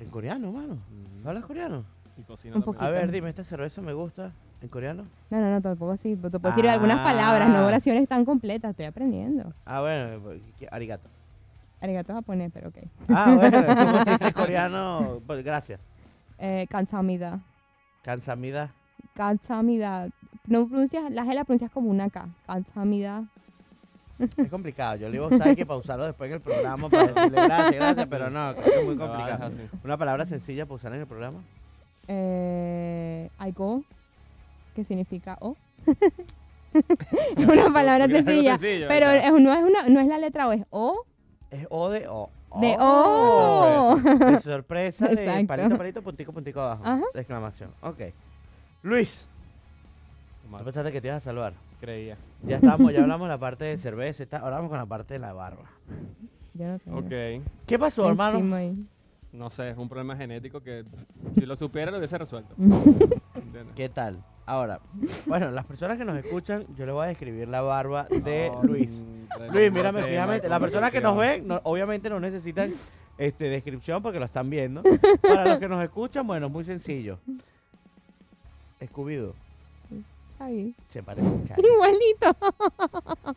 En 0.00 0.08
coreano, 0.10 0.52
mano. 0.52 0.74
Ujú. 0.74 1.28
¿Hablas 1.28 1.44
coreano? 1.44 1.84
Y 2.16 2.22
cocina 2.22 2.56
Un 2.56 2.62
también. 2.62 2.82
A 2.84 2.90
ver, 2.90 3.10
dime, 3.12 3.28
¿esta 3.28 3.44
cerveza 3.44 3.80
me 3.82 3.92
gusta 3.92 4.32
en 4.62 4.68
coreano? 4.68 5.04
No, 5.30 5.38
no, 5.40 5.50
no, 5.50 5.60
tampoco 5.60 5.92
así. 5.92 6.16
Te 6.16 6.30
puedo 6.30 6.54
decir 6.54 6.68
algunas 6.68 6.98
Ah. 7.00 7.04
palabras, 7.04 7.48
no 7.48 7.64
oraciones 7.66 8.08
tan 8.08 8.24
completas. 8.24 8.70
Estoy 8.70 8.86
aprendiendo. 8.86 9.52
Ah, 9.66 9.80
bueno, 9.82 10.20
pues, 10.22 10.40
¿qué- 10.58 10.68
arigato. 10.70 11.08
Arigato 11.80 12.12
japonés, 12.14 12.50
pero 12.52 12.70
ok. 12.70 12.78
Ah, 13.08 13.34
bueno, 13.36 13.62
¿cómo 13.98 14.04
se 14.04 14.10
dice 14.12 14.32
coreano? 14.32 15.20
Pues, 15.26 15.44
gracias. 15.44 15.80
Eh, 16.38 16.66
kansamida. 16.70 17.40
Kansamida. 18.02 18.72
Kansamida. 19.14 20.08
No 20.46 20.66
pronuncias, 20.66 21.10
la 21.10 21.24
G 21.24 21.34
la 21.34 21.44
pronuncias 21.44 21.70
como 21.70 21.90
una 21.90 22.08
K. 22.08 22.28
Kansamida. 22.46 23.24
Es 24.18 24.50
complicado. 24.50 24.96
Yo 24.96 25.06
le 25.08 25.12
digo, 25.12 25.28
¿sabes 25.36 25.54
que 25.56 25.64
pausarlo 25.66 26.04
después 26.06 26.28
en 26.28 26.34
el 26.34 26.40
programa 26.40 26.88
para 26.88 27.06
decirle 27.08 27.42
gracias, 27.44 27.74
gracias? 27.74 28.06
Pero 28.10 28.30
no, 28.30 28.52
creo 28.54 28.64
que 28.64 28.80
es 28.80 28.84
muy 28.86 28.96
complicado. 28.96 29.50
Una 29.84 29.96
palabra 29.96 30.26
sencilla 30.26 30.66
para 30.66 30.74
usar 30.76 30.92
en 30.94 31.00
el 31.00 31.06
programa. 31.06 31.40
Eh, 32.08 33.30
aigo, 33.38 33.82
que 34.74 34.84
significa 34.84 35.36
O. 35.40 35.56
es 36.74 37.46
una 37.46 37.72
palabra 37.72 38.04
Porque 38.06 38.18
es 38.18 38.26
algo 38.26 38.30
sencilla. 38.30 38.58
sencillo, 38.58 38.88
Pero 38.88 39.06
es- 39.10 39.32
no, 39.32 39.52
es 39.54 39.62
una, 39.64 39.88
no 39.88 40.00
es 40.00 40.06
la 40.06 40.18
letra 40.18 40.48
O, 40.48 40.52
es 40.52 40.62
O 40.70 41.04
Es 41.50 41.66
O 41.70 41.88
de 41.90 42.08
O. 42.08 42.30
de 42.60 42.76
Oh, 42.78 43.92
O. 43.92 43.96
De 44.00 44.38
sorpresa, 44.40 45.06
de 45.08 45.22
Exacto. 45.24 45.46
palito, 45.46 45.76
palito, 45.78 46.02
puntico, 46.02 46.32
puntico 46.32 46.60
abajo. 46.60 46.82
Ajá. 46.84 47.02
De 47.14 47.20
exclamación. 47.20 47.70
Ok. 47.82 48.00
Luis, 48.82 49.26
tú 50.56 50.64
pensaste 50.64 50.92
que 50.92 51.00
te 51.00 51.08
ibas 51.08 51.18
a 51.18 51.20
salvar. 51.24 51.52
Creía. 51.80 52.16
Ya 52.42 52.56
estamos, 52.56 52.92
ya 52.92 53.00
hablamos 53.02 53.26
de 53.28 53.34
la 53.34 53.38
parte 53.38 53.64
de 53.66 53.78
cerveza, 53.78 54.22
está, 54.22 54.38
ahora 54.38 54.56
vamos 54.56 54.70
con 54.70 54.78
la 54.78 54.86
parte 54.86 55.14
de 55.14 55.20
la 55.20 55.32
barba. 55.32 55.64
No 56.54 56.78
tengo. 56.78 56.98
Ok. 56.98 57.42
¿Qué 57.66 57.78
pasó, 57.78 58.08
hermano? 58.08 58.38
Encima 58.38 58.56
ahí. 58.56 58.76
No 59.32 59.50
sé, 59.50 59.70
es 59.70 59.76
un 59.78 59.88
problema 59.88 60.16
genético 60.16 60.60
que 60.62 60.84
si 61.34 61.44
lo 61.46 61.54
supiera 61.54 61.90
lo 61.90 61.98
hubiese 61.98 62.16
resuelto. 62.18 62.54
¿Entiendes? 62.58 63.74
¿Qué 63.76 63.88
tal? 63.88 64.24
Ahora, 64.46 64.80
bueno, 65.26 65.50
las 65.50 65.66
personas 65.66 65.98
que 65.98 66.04
nos 66.06 66.16
escuchan, 66.16 66.64
yo 66.76 66.86
le 66.86 66.92
voy 66.92 67.04
a 67.04 67.08
describir 67.08 67.46
la 67.48 67.60
barba 67.60 68.04
de 68.08 68.50
No, 68.50 68.62
Luis. 68.62 69.04
Luis, 69.52 69.70
mírame 69.70 69.98
tema 70.00 70.08
fijamente. 70.08 70.48
Las 70.48 70.58
personas 70.58 70.90
que 70.90 71.00
nos 71.02 71.12
conversación. 71.12 71.48
ven, 71.48 71.48
no- 71.56 71.60
obviamente 71.64 72.08
no 72.08 72.18
necesitan 72.18 72.72
este, 73.18 73.50
descripción 73.50 74.02
porque 74.02 74.18
lo 74.18 74.24
están 74.24 74.48
viendo. 74.48 74.82
Para 75.22 75.44
los 75.44 75.58
que 75.58 75.68
nos 75.68 75.84
escuchan, 75.84 76.26
bueno, 76.26 76.46
es 76.46 76.52
muy 76.52 76.64
sencillo. 76.64 77.18
Scooby-Doo. 78.80 79.34
Chavi. 80.38 80.74
Se 80.88 81.02
parece 81.02 81.26
a 81.26 81.44
Charlie. 81.44 81.68
Igualito. 81.68 82.36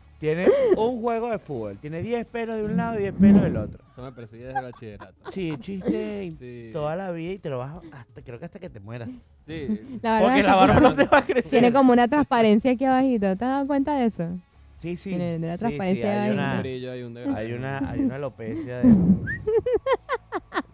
Tiene 0.18 0.46
un 0.76 1.02
juego 1.02 1.30
de 1.30 1.38
fútbol. 1.38 1.78
Tiene 1.78 2.00
10 2.02 2.26
pelos 2.26 2.56
de 2.56 2.64
un 2.64 2.76
lado 2.76 2.96
y 2.96 3.02
10 3.02 3.14
pelos 3.14 3.42
del 3.42 3.56
otro. 3.56 3.84
Eso 3.90 4.02
me 4.02 4.12
persigue 4.12 4.44
desde 4.46 4.58
el 4.60 4.64
bachillerato. 4.64 5.30
Sí, 5.30 5.56
chiste 5.58 6.32
Sí. 6.38 6.70
toda 6.72 6.94
la 6.96 7.10
vida 7.10 7.32
y 7.32 7.38
te 7.38 7.50
lo 7.50 7.58
vas 7.58 7.74
hasta, 7.92 8.22
creo 8.22 8.38
que 8.38 8.44
hasta 8.44 8.58
que 8.58 8.70
te 8.70 8.80
mueras. 8.80 9.10
Sí. 9.46 9.98
La 10.00 10.12
barba 10.12 10.26
Porque 10.28 10.42
la 10.44 10.54
barba 10.54 10.80
no 10.80 10.94
te 10.94 11.04
va 11.06 11.18
a 11.18 11.24
crecer. 11.24 11.50
Tiene 11.50 11.72
como 11.72 11.92
una 11.92 12.06
transparencia 12.08 12.70
aquí 12.72 12.84
abajito. 12.84 13.36
¿Te 13.36 13.44
has 13.44 13.50
dado 13.50 13.66
cuenta 13.66 13.96
de 13.96 14.06
eso? 14.06 14.28
Sí, 14.78 14.96
sí. 14.96 15.10
tiene 15.10 15.36
una 15.36 15.46
sí, 15.46 15.52
sí, 15.52 15.58
transparencia 15.58 16.12
hay, 16.12 16.18
ahí. 16.18 16.30
Un 17.02 17.16
una, 17.16 17.36
hay 17.36 17.52
una 17.52 17.90
hay 17.90 18.00
una 18.00 18.14
alopecia 18.16 18.78
de... 18.78 18.84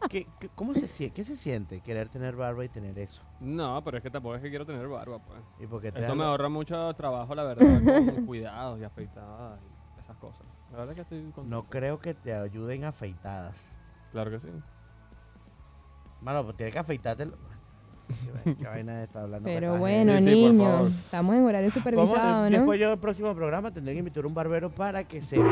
¿Qué, 0.08 0.26
qué- 0.40 0.48
cómo 0.54 0.74
se, 0.74 0.88
sie- 0.88 1.12
¿Qué 1.12 1.24
se 1.24 1.36
siente 1.36 1.80
querer 1.80 2.08
tener 2.08 2.34
barba 2.36 2.64
y 2.64 2.68
tener 2.68 2.98
eso? 2.98 3.22
No, 3.40 3.82
pero 3.84 3.98
es 3.98 4.02
que 4.02 4.10
tampoco 4.10 4.34
es 4.36 4.42
que 4.42 4.48
quiero 4.50 4.66
tener 4.66 4.86
barba, 4.88 5.18
pues. 5.18 5.40
¿Y 5.60 5.66
porque 5.66 5.92
te 5.92 6.00
Esto 6.00 6.14
me 6.14 6.24
ahorra 6.24 6.48
mucho 6.48 6.92
trabajo, 6.94 7.34
la 7.34 7.44
verdad, 7.44 7.64
con 8.14 8.26
cuidados 8.26 8.80
y 8.80 8.84
afeitadas 8.84 9.60
y 9.96 10.00
esas 10.00 10.16
cosas. 10.16 10.46
La 10.72 10.78
verdad 10.78 10.94
que 10.94 11.00
estoy 11.02 11.18
contento. 11.32 11.44
No 11.44 11.64
creo 11.64 11.98
que 12.00 12.14
te 12.14 12.32
ayuden 12.34 12.84
afeitadas. 12.84 13.76
Claro 14.12 14.30
que 14.30 14.40
sí. 14.40 14.48
Mano, 16.20 16.42
pues 16.44 16.56
tienes 16.56 16.72
que 16.72 16.78
afeitarte. 16.80 17.28
¿Qué, 18.44 18.64
vaina 18.66 19.04
está 19.04 19.22
hablando? 19.22 19.44
Pero 19.44 19.76
bueno? 19.76 20.18
Sí, 20.18 20.24
sí, 20.24 20.42
por 20.44 20.52
niño. 20.54 20.64
favor. 20.70 20.90
Estamos 20.90 21.34
en 21.36 21.44
horario 21.44 21.68
Vamos, 21.70 21.74
supervisado, 21.74 22.44
¿no? 22.44 22.50
Después 22.56 22.80
yo 22.80 22.92
el 22.92 22.98
próximo 22.98 23.34
programa 23.34 23.70
tendré 23.70 23.92
que 23.92 23.98
invitar 23.98 24.24
a 24.24 24.26
un 24.26 24.34
barbero 24.34 24.70
para 24.70 25.04
que 25.04 25.20
que- 25.20 25.38
Ok. 25.38 25.44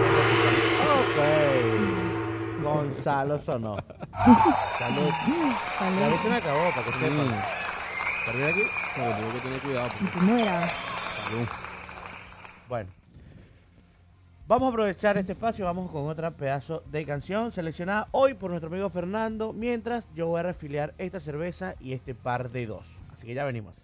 Gonzalo 2.74 3.38
sonó. 3.38 3.76
Salud. 4.78 5.08
La 5.08 5.78
Salud. 5.78 6.10
vez 6.10 6.20
se 6.20 6.28
me 6.28 6.36
acabó, 6.36 6.70
para 6.70 6.82
que 6.86 6.92
sepan. 6.92 7.26
Mm. 7.26 8.24
¿Termina 8.26 8.48
aquí? 8.48 8.62
Pero 8.96 9.16
tengo 9.16 9.32
que 9.32 9.40
tener 9.40 9.60
cuidado. 9.60 9.88
porque- 9.98 10.18
Que 10.18 10.20
muera. 10.24 10.70
Salud. 11.24 11.48
Bueno. 12.68 12.90
Vamos 14.48 14.66
a 14.66 14.70
aprovechar 14.70 15.18
este 15.18 15.32
espacio, 15.32 15.64
vamos 15.64 15.90
con 15.90 16.06
otra 16.08 16.30
pedazo 16.30 16.82
de 16.86 17.04
canción 17.04 17.50
seleccionada 17.50 18.06
hoy 18.12 18.34
por 18.34 18.50
nuestro 18.50 18.68
amigo 18.70 18.88
Fernando, 18.90 19.52
mientras 19.52 20.06
yo 20.14 20.28
voy 20.28 20.38
a 20.38 20.44
refiliar 20.44 20.94
esta 20.98 21.18
cerveza 21.18 21.74
y 21.80 21.94
este 21.94 22.14
par 22.14 22.50
de 22.50 22.66
dos. 22.66 23.00
Así 23.12 23.26
que 23.26 23.34
ya 23.34 23.44
venimos. 23.44 23.74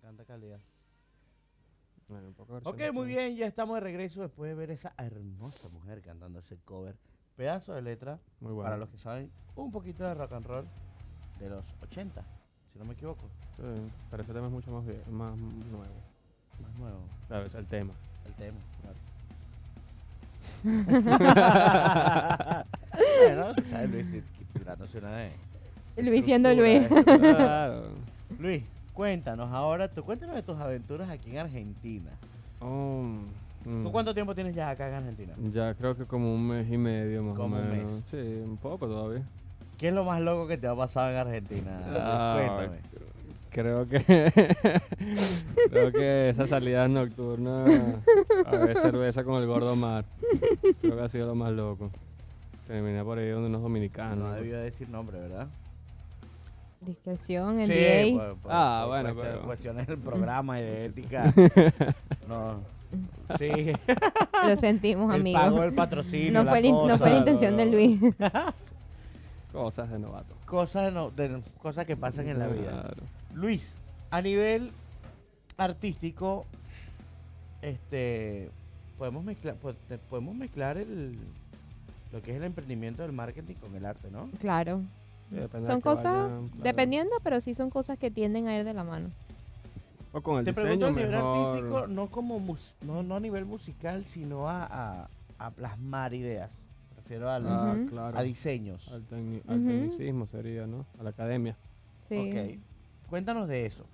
Canta 0.00 0.24
calidad. 0.24 0.60
Bueno, 2.08 2.28
un 2.28 2.34
poco 2.34 2.56
Ok, 2.64 2.80
muy 2.92 3.08
bien, 3.08 3.34
ya 3.36 3.46
estamos 3.46 3.74
de 3.74 3.80
regreso 3.80 4.22
después 4.22 4.48
de 4.50 4.54
ver 4.54 4.70
esa 4.70 4.92
hermosa 4.98 5.68
mujer 5.70 6.00
cantando 6.02 6.38
ese 6.38 6.56
cover. 6.64 6.94
Pedazo 7.36 7.74
de 7.74 7.82
letra, 7.82 8.18
Muy 8.40 8.52
bueno. 8.52 8.64
para 8.64 8.76
los 8.76 8.88
que 8.88 8.96
saben, 8.98 9.30
un 9.56 9.72
poquito 9.72 10.04
de 10.04 10.14
rock 10.14 10.32
and 10.32 10.46
roll 10.46 10.64
de 11.40 11.50
los 11.50 11.64
80, 11.82 12.22
si 12.72 12.78
no 12.78 12.84
me 12.84 12.92
equivoco. 12.94 13.28
Sí, 13.56 13.62
pero 14.10 14.22
ese 14.22 14.32
tema 14.32 14.46
es 14.46 14.52
mucho 14.52 14.70
más, 14.70 14.84
más 15.10 15.36
nuevo. 15.36 15.94
Más 16.62 16.74
nuevo, 16.78 17.00
Claro, 17.28 17.46
es 17.46 17.54
el 17.54 17.66
tema. 17.66 17.92
el 18.26 18.32
tema. 18.34 18.58
claro. 18.82 18.96
bueno, 23.18 23.54
tú 23.54 23.64
sabes, 23.64 23.90
Luis, 23.90 24.10
ti- 24.12 24.20
ti- 24.20 24.44
tirándose 24.58 24.98
una 24.98 25.16
de... 25.16 25.32
Luis 25.98 26.24
siendo 26.24 26.52
Luis. 26.54 26.86
claro. 27.04 27.88
Luis, 28.38 28.62
cuéntanos 28.96 29.52
ahora, 29.52 29.88
tú 29.88 30.02
cuéntanos 30.02 30.34
de 30.34 30.42
tus 30.42 30.58
aventuras 30.58 31.08
aquí 31.10 31.30
en 31.30 31.38
Argentina. 31.38 32.10
Oh, 32.60 33.02
mm. 33.64 33.84
¿Tú 33.84 33.92
cuánto 33.92 34.14
tiempo 34.14 34.34
tienes 34.34 34.54
ya 34.54 34.70
acá 34.70 34.88
en 34.88 34.94
Argentina? 34.94 35.34
Ya 35.52 35.74
creo 35.74 35.94
que 35.96 36.06
como 36.06 36.34
un 36.34 36.48
mes 36.48 36.66
y 36.72 36.78
medio 36.78 37.22
más 37.22 37.36
Como 37.36 37.56
o 37.56 37.60
un 37.60 37.68
menos. 37.70 37.92
mes. 37.92 38.02
Sí, 38.10 38.16
un 38.42 38.56
poco 38.56 38.86
todavía. 38.88 39.22
¿Qué 39.76 39.88
es 39.88 39.94
lo 39.94 40.04
más 40.04 40.20
loco 40.22 40.48
que 40.48 40.56
te 40.56 40.66
ha 40.66 40.74
pasado 40.74 41.10
en 41.10 41.16
Argentina? 41.18 41.78
Ah, 41.94 42.36
Cuéntame. 42.56 42.78
Creo 43.50 43.88
que 43.88 44.00
creo 45.70 45.92
que 45.92 46.28
esa 46.28 46.46
salida 46.46 46.88
nocturna 46.88 47.64
a 48.44 48.50
ver 48.56 48.76
cerveza 48.76 49.24
con 49.24 49.40
el 49.40 49.46
gordo 49.46 49.74
mar. 49.76 50.04
Creo 50.80 50.96
que 50.96 51.02
ha 51.02 51.08
sido 51.08 51.26
lo 51.26 51.34
más 51.34 51.52
loco. 51.52 51.90
Terminé 52.66 53.02
por 53.02 53.18
ahí 53.18 53.30
donde 53.30 53.48
unos 53.48 53.62
dominicanos. 53.62 54.18
no 54.18 54.32
debió 54.32 54.58
decir 54.58 54.88
nombre, 54.90 55.18
¿verdad? 55.20 55.46
Discreción, 56.80 57.56
NDA. 57.58 58.12
por- 58.16 58.36
por- 58.38 58.52
Ah, 58.54 58.80
por 58.82 58.88
bueno, 58.90 59.14
cuestión- 59.14 59.34
pero- 59.34 59.46
Cuestiones 59.46 59.86
del 59.86 59.98
programa 59.98 60.58
y 60.58 60.62
de 60.62 60.84
ética. 60.86 61.32
no. 62.28 62.60
Sí. 63.38 63.50
Lo 64.46 64.56
sentimos, 64.58 65.12
el 65.12 65.20
amigo. 65.22 65.38
pago 65.38 65.60
del 65.62 65.72
patrocinio. 65.74 66.32
No 66.32 66.44
la 66.44 66.50
fue, 66.52 66.60
la 66.60 66.66
in- 66.68 66.74
no 66.74 66.80
cosa, 66.82 66.98
fue 66.98 67.10
la 67.10 67.18
intención 67.18 67.56
de 67.56 67.66
no. 67.66 67.72
Luis. 67.72 68.00
Cosas 69.52 69.90
de 69.90 69.98
novato. 69.98 70.34
Cosas, 70.46 70.92
no- 70.92 71.10
de- 71.10 71.42
cosas 71.60 71.84
que 71.86 71.96
pasan 71.96 72.28
en 72.28 72.38
la 72.38 72.46
vida. 72.46 72.70
Claro. 72.70 73.02
Luis, 73.34 73.74
a 74.10 74.22
nivel 74.22 74.70
artístico, 75.56 76.46
este, 77.62 78.50
podemos 78.98 79.24
mezclar, 79.24 79.56
podemos 80.08 80.34
mezclar 80.36 80.76
el, 80.78 81.18
lo 82.12 82.22
que 82.22 82.30
es 82.32 82.36
el 82.36 82.44
emprendimiento 82.44 83.02
del 83.02 83.12
marketing 83.12 83.54
con 83.54 83.74
el 83.74 83.84
arte, 83.84 84.08
¿no? 84.10 84.28
Claro. 84.40 84.82
Son 85.66 85.80
cosas, 85.80 86.04
vayan, 86.04 86.48
claro. 86.48 86.62
dependiendo, 86.62 87.12
pero 87.22 87.40
sí 87.40 87.54
son 87.54 87.70
cosas 87.70 87.98
que 87.98 88.10
tienden 88.10 88.46
a 88.48 88.56
ir 88.58 88.64
de 88.64 88.72
la 88.74 88.84
mano. 88.84 89.10
O 90.12 90.20
con 90.22 90.38
el 90.38 90.44
Te 90.44 90.52
pregunto 90.54 90.86
diseño 90.86 90.86
a 90.86 90.90
nivel 90.90 91.10
mejor. 91.10 91.48
artístico, 91.48 91.86
no 91.88 92.06
como 92.08 92.38
mus- 92.38 92.74
no, 92.82 93.02
no 93.02 93.16
a 93.16 93.20
nivel 93.20 93.44
musical, 93.44 94.04
sino 94.06 94.48
a, 94.48 94.64
a- 94.64 95.08
a 95.38 95.50
plasmar 95.50 96.14
ideas. 96.14 96.58
Me 96.90 97.02
refiero 97.02 97.30
al- 97.30 97.46
Ah, 97.46 97.74
Ujú. 97.76 97.90
claro. 97.90 98.16
a 98.18 98.22
diseños. 98.22 98.88
Al, 98.90 99.02
tecni- 99.08 99.42
al 99.48 99.66
tecnicismo 99.66 100.26
sería, 100.26 100.66
¿no? 100.66 100.86
A 100.98 101.02
la 101.02 101.10
academia. 101.10 101.56
Sí. 102.08 102.16
Ok. 102.16 102.60
Cuéntanos 103.10 103.46
de 103.48 103.66
eso. 103.66 103.84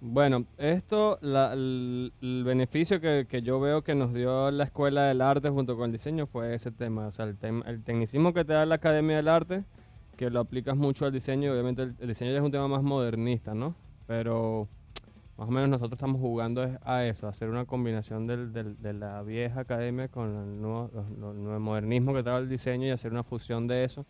Bueno, 0.00 0.44
esto, 0.58 1.18
la- 1.22 1.52
el, 1.52 2.12
el 2.22 2.44
beneficio 2.44 3.00
que, 3.00 3.26
que 3.28 3.42
yo 3.42 3.58
veo 3.58 3.82
que 3.82 3.96
nos 3.96 4.14
dio 4.14 4.50
la 4.52 4.62
Escuela 4.64 5.02
del 5.04 5.20
Arte 5.20 5.50
junto 5.50 5.76
con 5.76 5.86
el 5.86 5.92
diseño 5.92 6.26
fue 6.26 6.54
ese 6.54 6.70
tema. 6.70 7.08
O 7.08 7.12
sea, 7.12 7.24
el, 7.24 7.36
tema, 7.36 7.64
el 7.66 7.82
tecnicismo 7.82 8.32
que 8.32 8.44
te 8.44 8.52
da 8.52 8.64
la 8.64 8.76
Academia 8.76 9.16
del 9.16 9.26
Arte, 9.28 9.64
que 10.18 10.28
lo 10.28 10.40
aplicas 10.40 10.76
mucho 10.76 11.06
al 11.06 11.12
diseño, 11.12 11.50
obviamente 11.52 11.80
el, 11.82 11.94
el 12.00 12.08
diseño 12.08 12.32
ya 12.32 12.38
es 12.38 12.44
un 12.44 12.50
tema 12.50 12.68
más 12.68 12.82
modernista, 12.82 13.54
¿no? 13.54 13.74
Pero 14.06 14.68
más 15.38 15.48
o 15.48 15.50
menos 15.52 15.68
nosotros 15.70 15.96
estamos 15.96 16.20
jugando 16.20 16.76
a 16.84 17.04
eso, 17.06 17.26
a 17.26 17.30
hacer 17.30 17.48
una 17.48 17.64
combinación 17.64 18.26
del, 18.26 18.52
del- 18.52 18.76
de 18.82 18.92
la 18.92 19.22
vieja 19.22 19.60
academia 19.60 20.08
con 20.08 20.26
el 20.36 20.60
nuevo, 20.60 20.90
los- 20.92 21.36
el 21.54 21.60
modernismo 21.60 22.12
que 22.12 22.22
trae 22.24 22.40
el 22.40 22.48
diseño 22.48 22.86
y 22.86 22.90
hacer 22.90 23.12
una 23.12 23.22
fusión 23.22 23.66
de 23.68 23.84
eso. 23.84 24.04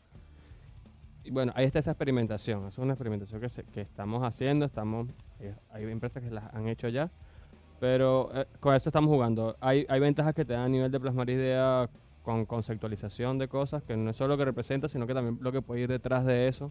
Y 1.24 1.30
bueno, 1.30 1.52
ahí 1.54 1.66
está 1.66 1.78
esa 1.80 1.90
experimentación. 1.90 2.66
Es 2.68 2.78
una 2.78 2.94
experimentación 2.94 3.40
que, 3.42 3.50
se- 3.50 3.64
que 3.64 3.82
estamos 3.82 4.22
haciendo. 4.24 4.64
Estamos, 4.64 5.08
eh, 5.40 5.54
hay 5.70 5.84
empresas 5.84 6.22
que 6.22 6.30
las 6.30 6.52
han 6.54 6.68
hecho 6.68 6.88
ya. 6.88 7.10
Pero 7.80 8.30
eh, 8.34 8.46
con 8.60 8.74
eso 8.74 8.88
estamos 8.88 9.10
jugando. 9.10 9.56
Hay, 9.60 9.84
hay 9.90 10.00
ventajas 10.00 10.34
que 10.34 10.46
te 10.46 10.54
dan 10.54 10.62
a 10.62 10.68
nivel 10.70 10.90
de 10.90 10.98
plasmar 10.98 11.28
idea 11.28 11.90
con 12.28 12.44
conceptualización 12.44 13.38
de 13.38 13.48
cosas, 13.48 13.82
que 13.84 13.96
no 13.96 14.10
es 14.10 14.16
solo 14.18 14.34
lo 14.34 14.36
que 14.38 14.44
representa, 14.44 14.86
sino 14.86 15.06
que 15.06 15.14
también 15.14 15.38
lo 15.40 15.50
que 15.50 15.62
puede 15.62 15.80
ir 15.80 15.88
detrás 15.88 16.26
de 16.26 16.46
eso. 16.46 16.70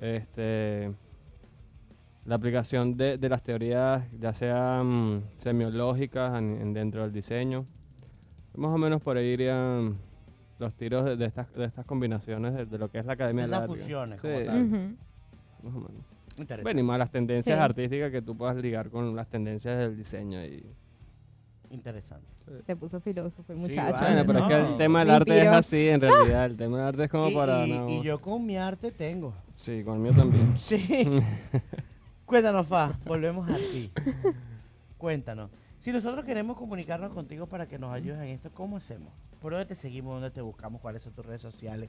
Este, 0.00 0.92
la 2.24 2.34
aplicación 2.34 2.96
de, 2.96 3.16
de 3.16 3.28
las 3.28 3.44
teorías, 3.44 4.02
ya 4.18 4.32
sean 4.34 5.22
semiológicas 5.38 6.36
en- 6.36 6.60
en- 6.60 6.72
dentro 6.74 7.02
del 7.02 7.12
diseño. 7.12 7.64
Más 8.56 8.72
o 8.74 8.78
menos 8.78 9.00
por 9.02 9.16
ahí 9.16 9.26
irían 9.26 9.98
los 10.58 10.74
tiros 10.74 11.04
de, 11.04 11.16
de 11.16 11.26
estas, 11.26 11.52
de 11.54 11.64
estas 11.64 11.86
combinaciones 11.86 12.52
de, 12.54 12.66
de 12.66 12.76
lo 12.78 12.90
que 12.90 12.98
es 12.98 13.06
la 13.06 13.12
Academia 13.12 13.44
Esas 13.44 13.62
Arte. 13.62 13.68
fusiones 13.76 14.20
Sí, 14.20 14.26
como 14.26 14.44
tal. 14.46 14.62
Ujú. 14.64 14.76
más 15.62 15.74
o 15.76 15.78
menos. 15.78 16.04
Interesante. 16.38 16.62
Bueno, 16.64 16.80
y 16.80 16.82
más 16.82 16.98
las 16.98 17.12
tendencias 17.12 17.56
Sí. 17.56 17.62
artísticas 17.64 18.10
que 18.10 18.20
tú 18.20 18.36
puedas 18.36 18.56
ligar 18.56 18.90
con 18.90 19.14
las 19.14 19.28
tendencias 19.28 19.78
del 19.78 19.96
diseño. 19.96 20.44
Y... 20.44 20.66
Interesante. 21.76 22.26
Se 22.66 22.74
puso 22.74 23.00
filósofo 23.00 23.52
el 23.52 23.58
muchacho. 23.58 23.98
Bueno, 24.02 24.24
pero 24.26 24.38
es 24.40 24.46
que 24.48 24.54
el 24.72 24.76
tema 24.78 25.00
del 25.00 25.10
arte 25.10 25.42
es 25.42 25.48
así, 25.48 25.88
en 25.88 26.00
realidad. 26.02 26.46
El 26.46 26.56
tema 26.56 26.78
del 26.78 26.86
arte 26.86 27.04
es 27.04 27.10
como 27.10 27.28
y, 27.28 27.34
para... 27.34 27.66
no- 27.66 27.88
y 27.88 28.02
yo 28.02 28.20
con 28.20 28.44
mi 28.46 28.56
arte 28.56 28.90
tengo. 28.90 29.34
Sí, 29.56 29.82
con 29.84 29.94
el 29.96 30.00
mío 30.00 30.12
también. 30.16 30.52
Sí. 30.56 31.08
Cuéntanos, 32.24 32.66
Fa, 32.66 32.98
volvemos 33.04 33.48
a 33.48 33.54
ti. 33.56 33.90
Cuéntanos. 34.98 35.50
Si 35.78 35.92
nosotros 35.92 36.24
queremos 36.24 36.56
comunicarnos 36.56 37.12
contigo 37.12 37.46
para 37.46 37.66
que 37.68 37.78
nos 37.78 37.92
ayudes 37.92 38.18
en 38.18 38.28
esto, 38.28 38.50
¿cómo 38.52 38.76
hacemos? 38.78 39.12
¿Por 39.46 39.52
dónde 39.52 39.66
te 39.66 39.76
seguimos? 39.76 40.14
¿Dónde 40.14 40.32
te 40.32 40.40
buscamos? 40.40 40.80
¿Cuáles 40.80 41.04
son 41.04 41.12
tus 41.12 41.24
redes 41.24 41.40
sociales? 41.40 41.88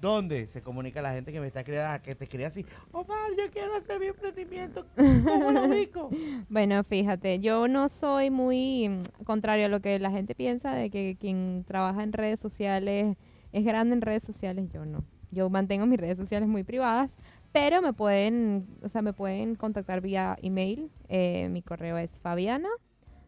¿Dónde 0.00 0.46
se 0.46 0.62
comunica 0.62 1.02
la 1.02 1.12
gente 1.12 1.32
que 1.32 1.38
me 1.38 1.46
está 1.46 1.62
creando, 1.62 2.02
que 2.02 2.14
te 2.14 2.26
crea 2.26 2.48
así? 2.48 2.64
Omar, 2.92 3.30
yo 3.36 3.50
quiero 3.52 3.74
hacer 3.74 4.00
mi 4.00 4.06
emprendimiento. 4.06 4.86
¿Cómo 4.96 5.52
lo 5.52 5.66
ubico? 5.66 6.08
Bueno, 6.48 6.82
fíjate, 6.82 7.40
yo 7.40 7.68
no 7.68 7.90
soy 7.90 8.30
muy 8.30 8.88
mm, 8.88 9.22
contrario 9.24 9.66
a 9.66 9.68
lo 9.68 9.80
que 9.80 9.98
la 9.98 10.10
gente 10.10 10.34
piensa 10.34 10.72
de 10.72 10.88
que 10.88 11.18
quien 11.20 11.64
trabaja 11.68 12.02
en 12.02 12.14
redes 12.14 12.40
sociales 12.40 13.18
es 13.52 13.64
grande 13.66 13.96
en 13.96 14.00
redes 14.00 14.22
sociales. 14.22 14.70
Yo 14.72 14.86
no. 14.86 15.04
Yo 15.30 15.50
mantengo 15.50 15.84
mis 15.84 16.00
redes 16.00 16.16
sociales 16.16 16.48
muy 16.48 16.64
privadas, 16.64 17.10
pero 17.52 17.82
me 17.82 17.92
pueden, 17.92 18.66
o 18.82 18.88
sea, 18.88 19.02
me 19.02 19.12
pueden 19.12 19.56
contactar 19.56 20.00
vía 20.00 20.38
email. 20.40 20.90
Eh, 21.10 21.50
mi 21.50 21.60
correo 21.60 21.98
es 21.98 22.16
fabiana 22.22 22.70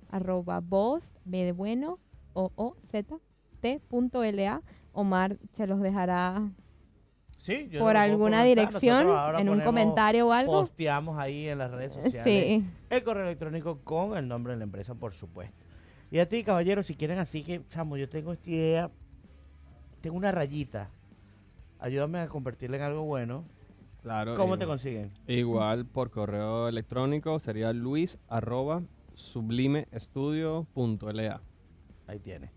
arroba 0.09 0.61
voz 0.61 1.13
b 1.27 1.45
de 1.45 1.53
bueno 1.53 1.99
o 2.33 2.53
o 2.57 2.75
z 2.91 3.21
t 3.61 3.81
punto 3.89 4.23
la. 4.23 4.63
Omar 4.93 5.37
se 5.53 5.67
los 5.67 5.81
dejará 5.81 6.51
Sí, 7.39 7.69
yo 7.71 7.81
por 7.81 7.97
alguna 7.97 8.45
dirección 8.45 9.09
en 9.39 9.49
un 9.49 9.61
comentario 9.61 10.27
o 10.27 10.33
algo. 10.33 10.61
Posteamos 10.63 11.17
ahí 11.19 11.49
en 11.49 11.59
las 11.59 11.71
redes 11.71 11.93
sociales. 11.93 12.25
Sí. 12.25 12.65
El 12.91 13.05
correo 13.05 13.23
electrónico 13.25 13.79
con 13.85 14.17
el 14.17 14.27
nombre 14.27 14.55
de 14.55 14.59
la 14.59 14.65
empresa, 14.65 14.95
por 14.95 15.13
supuesto. 15.13 15.55
Y 16.11 16.19
a 16.19 16.29
ti, 16.29 16.43
caballero, 16.43 16.83
si 16.83 16.95
quieren 16.95 17.19
así 17.19 17.45
que, 17.45 17.63
chamo, 17.69 17.97
yo 17.97 18.09
tengo 18.09 18.33
esta 18.33 18.51
idea, 18.51 18.91
tengo 20.01 20.17
una 20.17 20.33
rayita, 20.33 20.91
ayúdame 21.79 22.19
a 22.21 22.29
convertirla 22.29 22.79
en 22.79 22.83
algo 22.83 23.05
bueno. 23.05 23.45
Claro. 24.03 24.35
¿Cómo 24.35 24.55
igual, 24.55 24.59
te 24.59 24.67
consiguen? 24.67 25.13
Igual 25.27 25.87
por 25.87 26.11
correo 26.11 26.69
electrónico 26.69 27.39
sería 27.41 27.73
luis 27.73 28.19
arroba 28.29 28.83
sublimeestudio.la. 29.15 31.41
Ahí 32.07 32.21
tienes. 32.21 32.56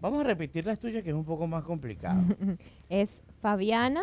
Vamos 0.00 0.22
a 0.22 0.24
repetir 0.24 0.64
las 0.64 0.80
tuyas, 0.80 1.02
que 1.02 1.10
es 1.10 1.14
un 1.14 1.24
poco 1.24 1.46
más 1.46 1.62
complicado. 1.64 2.22
Es 2.88 3.22
Fabiana 3.42 4.02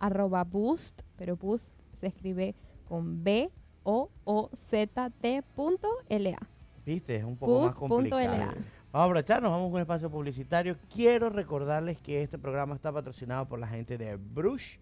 arroba 0.00 0.42
boost, 0.42 1.00
pero 1.16 1.36
boost 1.36 1.68
se 1.94 2.08
escribe 2.08 2.56
con 2.88 3.22
B 3.22 3.50
O 3.84 4.10
O 4.24 4.50
Z 4.68 5.10
T 5.20 5.42
punto 5.54 5.88
L 6.08 6.34
A. 6.34 6.48
¿Viste? 6.84 7.16
Es 7.16 7.24
un 7.24 7.36
poco 7.36 7.66
más 7.66 7.74
complicado. 7.76 8.32
Vamos 8.32 8.56
a 8.92 9.04
aprovechar, 9.04 9.40
nos 9.40 9.52
vamos 9.52 9.66
con 9.66 9.74
un 9.76 9.80
espacio 9.82 10.10
publicitario. 10.10 10.76
Quiero 10.92 11.30
recordarles 11.30 11.98
que 12.00 12.22
este 12.22 12.36
programa 12.36 12.74
está 12.74 12.92
patrocinado 12.92 13.46
por 13.48 13.60
la 13.60 13.68
gente 13.68 13.96
de 13.96 14.16
Brush, 14.16 14.78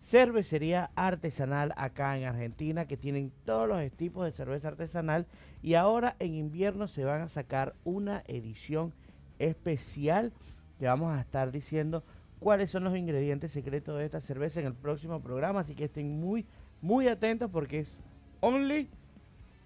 cervecería 0.00 0.90
artesanal 0.94 1.72
acá 1.76 2.16
en 2.18 2.24
Argentina, 2.24 2.86
que 2.86 2.98
tienen 2.98 3.32
todos 3.46 3.66
los 3.66 3.90
tipos 3.92 4.26
de 4.26 4.32
cerveza 4.32 4.68
artesanal. 4.68 5.26
Y 5.62 5.74
ahora 5.74 6.14
en 6.18 6.34
invierno 6.34 6.88
se 6.88 7.04
van 7.04 7.22
a 7.22 7.28
sacar 7.30 7.74
una 7.84 8.22
edición 8.26 8.88
especial 8.88 9.07
que 9.38 10.86
vamos 10.86 11.16
a 11.16 11.20
estar 11.20 11.50
diciendo 11.50 12.02
cuáles 12.38 12.70
son 12.70 12.84
los 12.84 12.96
ingredientes 12.96 13.52
secretos 13.52 13.98
de 13.98 14.04
esta 14.04 14.20
cerveza 14.20 14.60
en 14.60 14.66
el 14.66 14.74
próximo 14.74 15.20
programa. 15.20 15.60
Así 15.60 15.74
que 15.74 15.84
estén 15.84 16.20
muy, 16.20 16.46
muy 16.80 17.08
atentos 17.08 17.50
porque 17.50 17.80
es 17.80 18.00
only 18.40 18.88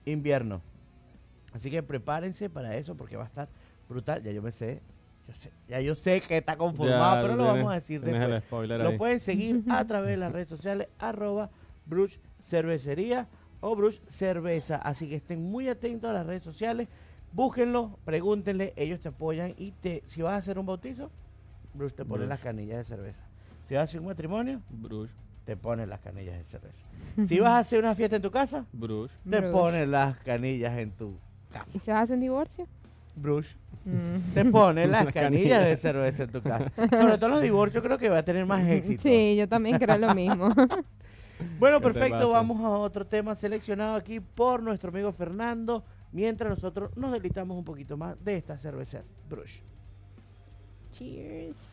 invierno. 0.04 0.62
Así 1.52 1.70
que 1.70 1.82
prepárense 1.82 2.48
para 2.48 2.76
eso 2.76 2.96
porque 2.96 3.16
va 3.16 3.24
a 3.24 3.26
estar 3.26 3.48
brutal. 3.88 4.22
Ya 4.22 4.32
yo 4.32 4.42
me 4.42 4.52
sé, 4.52 4.80
yo 5.28 5.34
sé 5.34 5.50
ya 5.68 5.80
yo 5.80 5.94
sé 5.94 6.20
que 6.22 6.38
está 6.38 6.56
conformado, 6.56 7.22
pero 7.22 7.36
lo 7.36 7.44
vamos 7.44 7.70
a 7.72 7.74
decir 7.74 8.00
después. 8.00 8.68
Lo 8.68 8.88
ahí. 8.88 8.98
pueden 8.98 9.20
seguir 9.20 9.62
a 9.68 9.84
través 9.86 10.10
de 10.10 10.16
las 10.16 10.32
redes 10.32 10.48
sociales, 10.48 10.88
arroba 10.98 11.50
Bruch 11.84 12.18
Cervecería, 12.40 13.28
o 13.62 13.76
Brush 13.76 14.00
cerveza. 14.08 14.76
Así 14.76 15.08
que 15.08 15.16
estén 15.16 15.42
muy 15.42 15.68
atentos 15.68 16.10
a 16.10 16.12
las 16.12 16.26
redes 16.26 16.42
sociales. 16.42 16.88
Búsquenlo, 17.32 17.98
pregúntenle, 18.04 18.72
ellos 18.76 19.00
te 19.00 19.08
apoyan 19.08 19.54
y 19.56 19.72
te, 19.72 20.02
si 20.06 20.20
vas 20.22 20.34
a 20.34 20.36
hacer 20.36 20.58
un 20.58 20.66
bautizo, 20.66 21.10
Bruce 21.74 21.94
te 21.96 22.04
pone 22.04 22.18
Bruce. 22.24 22.28
las 22.28 22.40
canillas 22.40 22.78
de 22.78 22.84
cerveza. 22.84 23.20
Si 23.66 23.74
vas 23.74 23.80
a 23.80 23.84
hacer 23.84 24.00
un 24.00 24.06
matrimonio, 24.06 24.60
Bruce, 24.68 25.14
te 25.46 25.56
pone 25.56 25.86
las 25.86 26.00
canillas 26.00 26.36
de 26.38 26.44
cerveza. 26.44 26.84
Si 27.26 27.40
vas 27.40 27.52
a 27.52 27.58
hacer 27.58 27.78
una 27.78 27.94
fiesta 27.94 28.16
en 28.16 28.22
tu 28.22 28.30
casa, 28.30 28.66
Bruce. 28.72 29.14
te 29.28 29.38
Bruce. 29.38 29.52
pone 29.52 29.86
las 29.86 30.16
canillas 30.18 30.78
en 30.78 30.90
tu 30.92 31.16
¿Y 31.50 31.52
casa. 31.54 31.70
si 31.70 31.78
vas 31.78 31.88
a 31.90 32.00
hacer 32.02 32.14
un 32.14 32.20
divorcio? 32.20 32.66
Bruce 33.16 33.56
Mm. 33.84 34.32
te 34.34 34.44
pone 34.44 34.86
las 34.86 35.06
Las 35.06 35.12
canillas 35.14 35.64
de 35.64 35.76
cerveza 35.76 36.22
en 36.24 36.30
tu 36.30 36.40
casa. 36.40 36.70
Sobre 36.76 37.18
todo 37.18 37.30
los 37.30 37.40
divorcios 37.40 37.82
creo 37.82 37.98
que 37.98 38.08
va 38.08 38.18
a 38.18 38.22
tener 38.22 38.46
más 38.46 38.64
éxito. 38.68 39.02
Sí, 39.02 39.34
yo 39.36 39.48
también 39.48 39.76
creo 39.78 39.98
lo 39.98 40.14
mismo. 40.14 40.50
Bueno, 41.58 41.80
¿Qué 41.80 41.86
te 41.88 41.92
perfecto. 41.92 42.30
Vamos 42.30 42.62
a 42.62 42.68
otro 42.68 43.04
tema 43.06 43.34
seleccionado 43.34 43.96
aquí 43.96 44.20
por 44.20 44.62
nuestro 44.62 44.90
amigo 44.90 45.10
Fernando. 45.12 45.82
Mientras 46.12 46.50
nosotros 46.50 46.96
nos 46.96 47.10
deleitamos 47.10 47.56
un 47.56 47.64
poquito 47.64 47.96
más 47.96 48.22
de 48.22 48.36
estas 48.36 48.60
cervezas 48.60 49.14
Brush. 49.28 49.60
Cheers. 50.92 51.71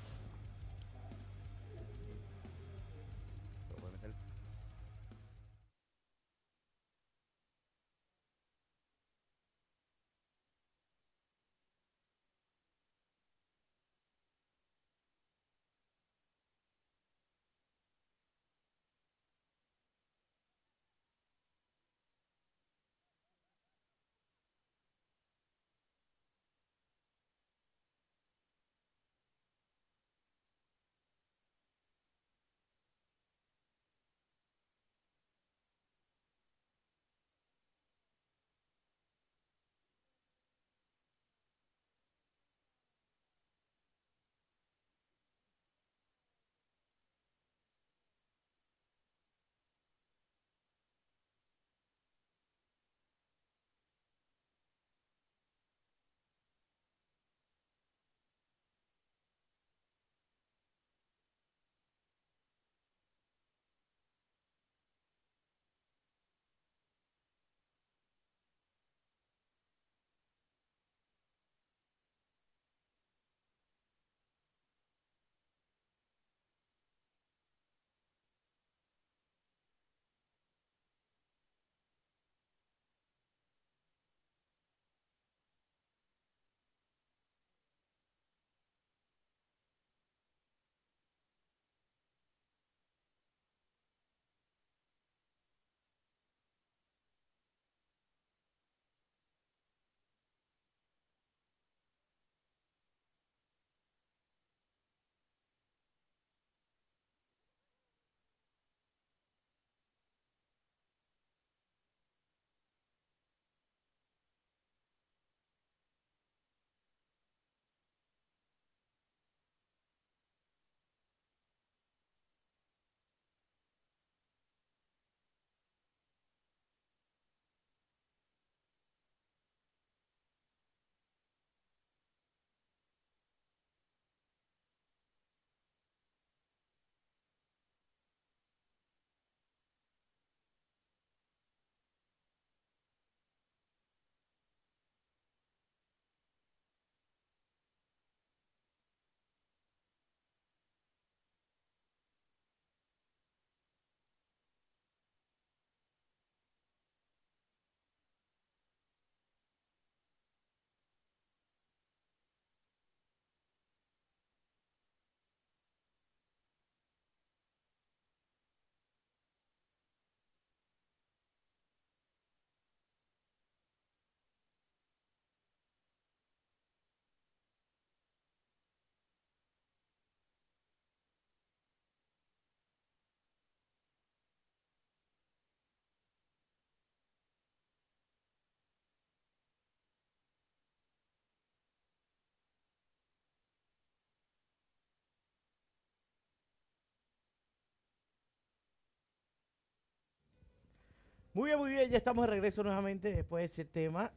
Muy 201.40 201.52
bien, 201.52 201.60
muy 201.60 201.72
bien. 201.72 201.90
Ya 201.90 201.96
estamos 201.96 202.26
de 202.26 202.32
regreso 202.32 202.64
nuevamente 202.64 203.14
después 203.14 203.44
de 203.44 203.46
ese 203.46 203.64
tema 203.64 204.12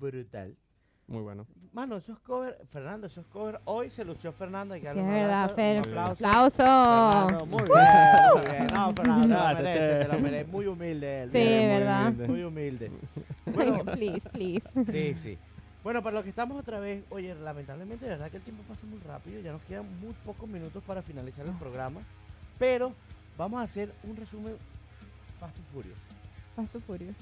brutal. 0.00 0.56
Muy 1.06 1.22
bueno. 1.22 1.46
Mano, 1.72 1.96
eso 1.96 2.12
es 2.12 2.18
cover. 2.18 2.58
Fernando, 2.68 3.06
eso 3.06 3.20
es 3.20 3.26
cover. 3.28 3.60
Hoy 3.66 3.88
se 3.88 4.04
lució 4.04 4.32
Fernando. 4.32 4.74
Hay 4.74 4.80
que 4.80 4.88
darle 4.88 5.02
un 5.02 5.08
verdad, 5.08 5.44
abrazo, 5.44 5.54
Fer. 5.54 5.76
un 5.76 5.98
aplauso. 5.98 6.26
¡Aplauso! 6.26 6.56
Fernando, 7.28 7.46
muy 7.46 7.62
bien, 7.62 8.34
muy 8.34 8.50
bien. 8.50 8.66
No, 8.74 8.92
Fernando, 8.94 9.28
lo 9.28 9.70
te 9.70 10.08
lo 10.08 10.18
mereces. 10.18 10.48
Muy 10.48 10.66
humilde 10.66 11.22
él. 11.22 11.30
Sí, 11.30 11.38
bien, 11.38 11.68
muy 11.68 11.78
¿verdad? 11.78 12.06
humilde. 12.08 12.26
Muy 12.26 12.42
humilde. 12.42 12.90
Bueno, 13.54 13.84
please, 13.84 14.28
please. 14.30 14.84
sí, 14.90 15.14
sí. 15.14 15.38
Bueno, 15.84 16.02
para 16.02 16.14
los 16.14 16.24
que 16.24 16.30
estamos 16.30 16.58
otra 16.58 16.80
vez, 16.80 17.04
oye, 17.10 17.32
lamentablemente, 17.36 18.06
de 18.06 18.10
verdad 18.10 18.28
que 18.28 18.38
el 18.38 18.42
tiempo 18.42 18.64
pasa 18.64 18.84
muy 18.86 18.98
rápido. 19.06 19.40
Ya 19.40 19.52
nos 19.52 19.62
quedan 19.62 19.86
muy 20.00 20.14
pocos 20.24 20.48
minutos 20.48 20.82
para 20.82 21.00
finalizar 21.00 21.46
el 21.46 21.54
programa. 21.58 22.00
Pero 22.58 22.92
vamos 23.38 23.60
a 23.60 23.62
hacer 23.62 23.92
un 24.02 24.16
resumen 24.16 24.56
Fast 25.38 25.56
and 25.56 25.66
Furious. 25.72 26.15
Furious. 26.64 27.16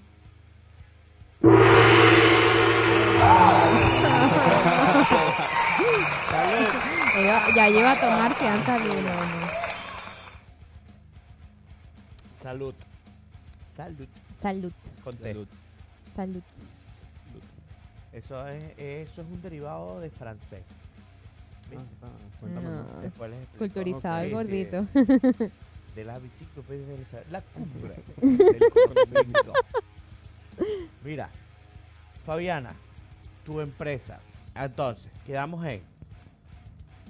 Ella- 7.16 7.54
ya 7.54 7.68
lleva 7.68 7.92
a 7.92 8.00
tomar 8.00 8.34
si 8.38 8.46
han 8.46 8.64
salido. 8.64 8.94
Salud. 12.40 12.74
Salud. 13.76 14.08
Salud, 14.42 14.72
Con 15.02 15.16
T. 15.16 15.22
Salud. 15.32 15.48
salud. 16.14 16.42
Eso 18.12 18.46
es, 18.48 18.64
eso 18.78 19.22
es 19.22 19.26
un 19.28 19.40
derivado 19.42 20.00
de 20.00 20.10
francés. 20.10 20.62
¿Viste? 21.70 21.84
Ah, 22.02 22.06
ah. 22.42 22.46
No. 22.46 23.00
Después 23.00 23.30
les. 23.30 23.48
Culturizado 23.58 24.18
Sí, 24.18 24.22
el 24.24 24.28
sí, 24.28 24.34
gordito. 24.34 24.86
de 25.94 26.04
la 26.04 26.18
biciclopedia 26.18 26.86
del 26.86 27.06
saber. 27.06 27.26
La 27.30 27.40
cumbre 27.42 27.94
del 28.20 28.60
conocimiento. 28.86 29.52
Mira, 31.04 31.28
Fabiana, 32.24 32.72
tu 33.44 33.60
empresa, 33.60 34.20
entonces, 34.54 35.10
quedamos 35.26 35.64
en, 35.66 35.80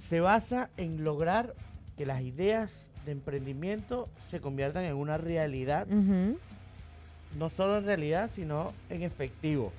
se 0.03 0.21
basa 0.21 0.71
en 0.77 1.05
lograr 1.05 1.55
que 1.97 2.07
las 2.07 2.23
ideas 2.23 2.91
de 3.07 3.13
emprendimiento 3.13 4.09
se 4.31 4.41
conviertan 4.41 4.85
en 4.85 4.95
una 4.97 5.19
realidad, 5.19 5.87
no 5.87 7.51
solo 7.51 7.79
en 7.79 7.85
realidad, 7.85 8.31
sino 8.33 8.73
en 8.89 9.03
efectivo, 9.03 9.73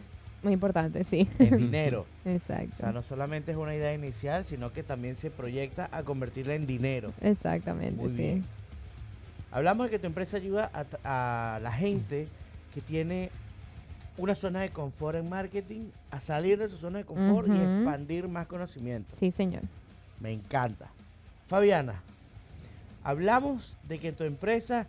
Muy 0.43 0.53
importante, 0.53 1.03
sí. 1.03 1.27
en 1.39 1.57
dinero. 1.57 2.05
O 2.25 2.29
Exacto. 2.29 2.75
sea, 2.79 2.91
no 2.91 3.01
solamente 3.03 3.51
es 3.51 3.57
una 3.57 3.75
idea 3.75 3.93
inicial, 3.93 4.45
sino 4.45 4.71
que 4.73 4.83
también 4.83 5.15
se 5.15 5.29
proyecta 5.31 5.89
a 5.91 6.03
convertirla 6.03 6.53
en 6.55 6.65
dinero. 6.67 7.11
Exactamente, 7.21 8.01
Muy 8.01 8.09
sí. 8.11 8.15
bien. 8.17 8.45
Hablamos 9.51 9.85
de 9.85 9.91
que 9.91 9.99
tu 9.99 10.07
empresa 10.07 10.37
ayuda 10.37 10.69
a, 11.03 11.59
la 11.61 11.71
gente 11.71 12.27
que 12.73 12.81
tiene 12.81 13.29
una 14.17 14.35
zona 14.35 14.61
de 14.61 14.69
confort 14.69 15.17
en 15.17 15.29
marketing 15.29 15.89
a 16.11 16.19
salir 16.19 16.57
de 16.57 16.67
su 16.69 16.77
zona 16.77 16.99
de 16.99 17.05
confort 17.05 17.47
y 17.47 17.51
expandir 17.51 18.27
más 18.27 18.47
conocimiento. 18.47 19.13
Sí, 19.19 19.31
señor. 19.31 19.63
Me 20.19 20.31
encanta. 20.31 20.87
Fabiana, 21.47 22.01
hablamos 23.03 23.75
de 23.87 23.99
que 23.99 24.11
tu 24.11 24.23
empresa 24.23 24.87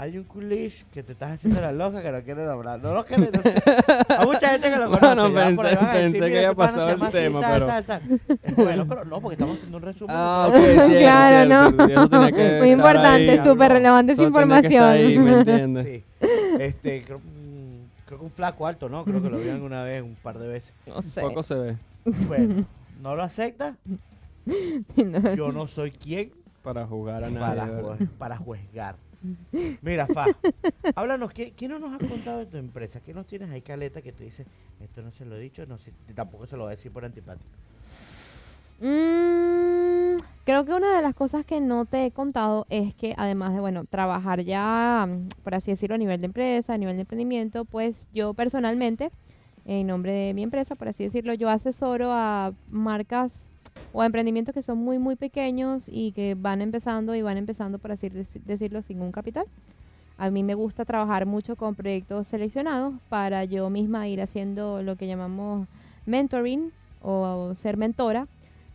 hay 0.00 0.16
un 0.16 0.22
coolish 0.24 0.84
que 0.92 1.02
te 1.02 1.10
estás 1.12 1.32
haciendo 1.32 1.60
la 1.60 1.72
loca 1.72 2.00
que 2.00 2.12
no 2.12 2.22
quiere 2.22 2.44
nombrar. 2.44 2.80
No 2.80 2.94
lo 2.94 3.04
quiere 3.04 3.30
no 3.32 3.42
sé. 3.42 3.60
Hay 4.18 4.26
mucha 4.26 4.50
gente 4.50 4.70
que 4.70 4.76
lo 4.76 4.84
conoce. 4.90 5.06
Bueno, 5.32 5.50
ya 5.50 5.56
por 5.56 5.66
ahí 5.66 5.74
pensé- 5.74 5.76
van 5.76 5.86
a 5.88 5.94
decir, 5.98 6.12
pensé 6.12 6.18
que 6.18 6.26
"Mira, 6.28 6.38
había 6.38 6.54
pasado 6.54 6.88
el 6.90 7.02
así, 7.02 7.12
tema, 7.12 7.40
tal, 7.40 7.52
pero- 7.54 7.66
tal, 7.66 7.84
tal". 7.84 8.20
Bueno, 8.56 8.86
pero 8.88 9.04
no, 9.04 9.20
porque 9.20 9.34
estamos 9.34 9.56
haciendo 9.56 9.76
un 9.76 9.82
resumen. 9.82 10.16
Ah, 10.16 10.46
ok, 10.48 10.54
cierto, 10.56 10.98
Claro, 10.98 11.70
cierto, 11.86 12.08
¿no? 12.20 12.26
que 12.28 12.58
Muy 12.58 12.70
importante, 12.70 13.44
súper 13.44 13.72
relevante 13.72 14.12
esa 14.12 14.22
estar 14.22 14.48
ahí, 14.92 15.18
¿me 15.18 15.30
información. 15.32 15.48
entiendes? 15.48 15.84
Sí. 15.84 16.04
Este, 16.60 17.02
creo, 17.04 17.18
mm, 17.18 18.06
creo 18.06 18.18
que 18.20 18.24
un 18.24 18.30
flaco 18.30 18.66
alto, 18.68 18.88
¿no? 18.88 19.04
Creo 19.04 19.20
que 19.20 19.30
lo 19.30 19.38
vieron 19.38 19.62
una 19.62 19.82
vez, 19.82 20.02
un 20.02 20.14
par 20.14 20.38
de 20.38 20.46
veces. 20.46 20.72
No 20.86 21.02
sé. 21.02 21.20
Poco 21.22 21.42
se 21.42 21.54
ve 21.56 21.76
Bueno, 22.04 22.64
¿no 23.02 23.16
lo 23.16 23.22
acepta? 23.24 23.74
No. 24.96 25.34
Yo 25.34 25.52
no 25.52 25.66
soy 25.66 25.90
quien 25.90 26.30
para 26.62 26.86
jugar 26.86 27.24
a 27.24 27.28
para, 27.28 27.66
nadie. 27.66 27.82
jue- 27.82 28.08
para 28.18 28.36
juzgar. 28.38 28.94
Mira, 29.82 30.06
Fa, 30.06 30.26
háblanos, 30.94 31.32
¿qué, 31.32 31.52
¿qué 31.52 31.68
no 31.68 31.78
nos 31.78 31.92
has 31.92 32.08
contado 32.08 32.38
de 32.38 32.46
tu 32.46 32.56
empresa? 32.56 33.00
¿Qué 33.00 33.12
nos 33.12 33.26
tienes 33.26 33.50
ahí, 33.50 33.62
Caleta, 33.62 34.00
que 34.02 34.12
tú 34.12 34.22
dices, 34.22 34.46
esto 34.80 35.02
no 35.02 35.10
se 35.10 35.24
lo 35.24 35.36
he 35.36 35.40
dicho, 35.40 35.66
no 35.66 35.78
sé, 35.78 35.92
tampoco 36.14 36.46
se 36.46 36.56
lo 36.56 36.64
voy 36.64 36.72
a 36.72 36.76
decir 36.76 36.92
por 36.92 37.04
antipático? 37.04 37.50
Mm, 38.80 40.18
creo 40.44 40.64
que 40.64 40.72
una 40.72 40.94
de 40.94 41.02
las 41.02 41.14
cosas 41.14 41.44
que 41.44 41.60
no 41.60 41.84
te 41.84 42.06
he 42.06 42.10
contado 42.12 42.66
es 42.70 42.94
que 42.94 43.14
además 43.16 43.52
de, 43.52 43.60
bueno, 43.60 43.84
trabajar 43.84 44.42
ya, 44.42 45.08
por 45.42 45.54
así 45.54 45.72
decirlo, 45.72 45.96
a 45.96 45.98
nivel 45.98 46.20
de 46.20 46.26
empresa, 46.26 46.74
a 46.74 46.78
nivel 46.78 46.94
de 46.96 47.02
emprendimiento, 47.02 47.64
pues 47.64 48.06
yo 48.14 48.34
personalmente, 48.34 49.10
en 49.64 49.88
nombre 49.88 50.12
de 50.12 50.34
mi 50.34 50.44
empresa, 50.44 50.76
por 50.76 50.88
así 50.88 51.04
decirlo, 51.04 51.34
yo 51.34 51.48
asesoro 51.48 52.12
a 52.12 52.52
marcas 52.70 53.47
o 53.92 54.04
emprendimientos 54.04 54.54
que 54.54 54.62
son 54.62 54.78
muy, 54.78 54.98
muy 54.98 55.16
pequeños 55.16 55.84
y 55.86 56.12
que 56.12 56.34
van 56.34 56.62
empezando 56.62 57.14
y 57.14 57.22
van 57.22 57.36
empezando, 57.36 57.78
por 57.78 57.92
así 57.92 58.08
dec- 58.08 58.42
decirlo, 58.44 58.82
sin 58.82 59.00
un 59.00 59.12
capital. 59.12 59.46
A 60.16 60.30
mí 60.30 60.42
me 60.42 60.54
gusta 60.54 60.84
trabajar 60.84 61.26
mucho 61.26 61.54
con 61.56 61.74
proyectos 61.74 62.26
seleccionados 62.26 62.94
para 63.08 63.44
yo 63.44 63.70
misma 63.70 64.08
ir 64.08 64.20
haciendo 64.20 64.82
lo 64.82 64.96
que 64.96 65.06
llamamos 65.06 65.68
mentoring 66.06 66.72
o 67.02 67.54
ser 67.54 67.76
mentora 67.76 68.26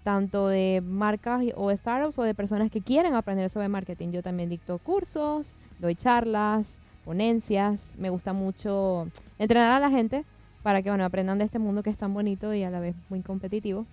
tanto 0.03 0.47
de 0.47 0.81
marcas 0.85 1.43
o 1.55 1.71
startups 1.71 2.19
o 2.19 2.23
de 2.23 2.35
personas 2.35 2.69
que 2.69 2.81
quieren 2.81 3.13
aprender 3.13 3.49
sobre 3.49 3.69
marketing. 3.69 4.11
Yo 4.11 4.21
también 4.21 4.49
dicto 4.49 4.77
cursos, 4.77 5.47
doy 5.79 5.95
charlas, 5.95 6.77
ponencias. 7.05 7.81
Me 7.97 8.09
gusta 8.09 8.33
mucho 8.33 9.07
entrenar 9.39 9.77
a 9.77 9.79
la 9.79 9.89
gente 9.89 10.25
para 10.61 10.81
que 10.81 10.89
bueno, 10.89 11.05
aprendan 11.05 11.37
de 11.37 11.45
este 11.45 11.59
mundo 11.59 11.83
que 11.83 11.89
es 11.89 11.97
tan 11.97 12.13
bonito 12.13 12.53
y 12.53 12.63
a 12.63 12.69
la 12.69 12.79
vez 12.79 12.95
muy 13.09 13.21
competitivo. 13.21 13.85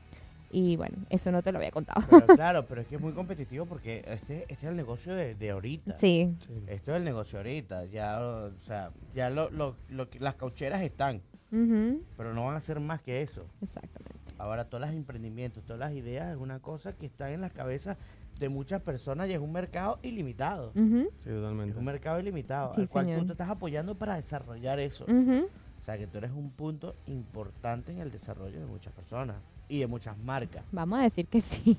Y 0.51 0.77
bueno, 0.77 0.99
eso 1.11 1.31
no 1.31 1.43
te 1.43 1.53
lo 1.53 1.59
había 1.59 1.71
contado. 1.71 2.03
Pero 2.11 2.27
claro, 2.35 2.67
pero 2.67 2.81
es 2.81 2.87
que 2.89 2.97
es 2.97 3.01
muy 3.01 3.13
competitivo 3.13 3.67
porque 3.67 3.99
este, 4.07 4.43
este 4.49 4.55
es 4.55 4.65
el 4.65 4.77
negocio 4.77 5.15
de, 5.15 5.35
de 5.37 5.51
ahorita. 5.51 5.97
Sí, 5.97 6.35
Esto 6.67 6.91
es 6.93 6.97
el 6.97 7.05
negocio 7.05 7.39
ahorita. 7.39 7.85
Ya, 7.87 8.21
o 8.21 8.51
sea, 8.67 8.91
ya 9.15 9.31
lo, 9.31 9.49
lo, 9.51 9.77
lo 9.89 10.09
las 10.19 10.35
caucheras 10.35 10.83
están, 10.83 11.23
ujú, 11.53 12.03
pero 12.17 12.35
no 12.35 12.47
van 12.47 12.57
a 12.57 12.61
ser 12.61 12.81
más 12.81 13.01
que 13.01 13.23
eso. 13.23 13.47
exactamente. 13.63 14.19
Ahora 14.39 14.65
todos 14.65 14.81
los 14.87 14.91
emprendimientos, 14.91 15.63
todas 15.65 15.79
las 15.79 15.93
ideas 15.93 16.31
es 16.31 16.37
una 16.37 16.61
cosa 16.61 16.95
que 16.95 17.05
está 17.07 17.31
en 17.31 17.43
las 17.43 17.53
cabezas 17.53 17.97
de 18.39 18.49
muchas 18.49 18.81
personas 18.81 19.29
y 19.29 19.35
es 19.35 19.39
un 19.39 19.53
mercado 19.53 19.99
ilimitado. 20.03 20.71
Ujú, 20.71 21.11
Sí, 21.23 21.29
totalmente. 21.29 21.73
Es 21.73 21.77
un 21.77 21.85
mercado 21.85 22.19
ilimitado 22.19 22.73
Sí, 22.75 22.81
al 22.81 22.89
cual 22.89 23.05
señor. 23.05 23.21
tú 23.21 23.27
te 23.27 23.33
estás 23.33 23.51
apoyando 23.51 23.95
para 23.97 24.17
desarrollar 24.17 24.81
eso. 24.81 25.05
ujú. 25.05 25.47
O 25.81 25.85
sea 25.85 25.97
que 25.99 26.07
tú 26.07 26.18
eres 26.18 26.31
un 26.33 26.51
punto 26.51 26.95
importante 27.07 27.93
en 27.93 27.99
el 28.01 28.11
desarrollo 28.11 28.61
de 28.61 28.66
muchas 28.66 28.93
personas 28.93 29.37
y 29.68 29.78
de 29.78 29.87
muchas 29.87 30.18
marcas. 30.18 30.62
Vamos 30.72 30.99
a 30.99 31.03
decir 31.05 31.26
que 31.26 31.41
sí. 31.41 31.76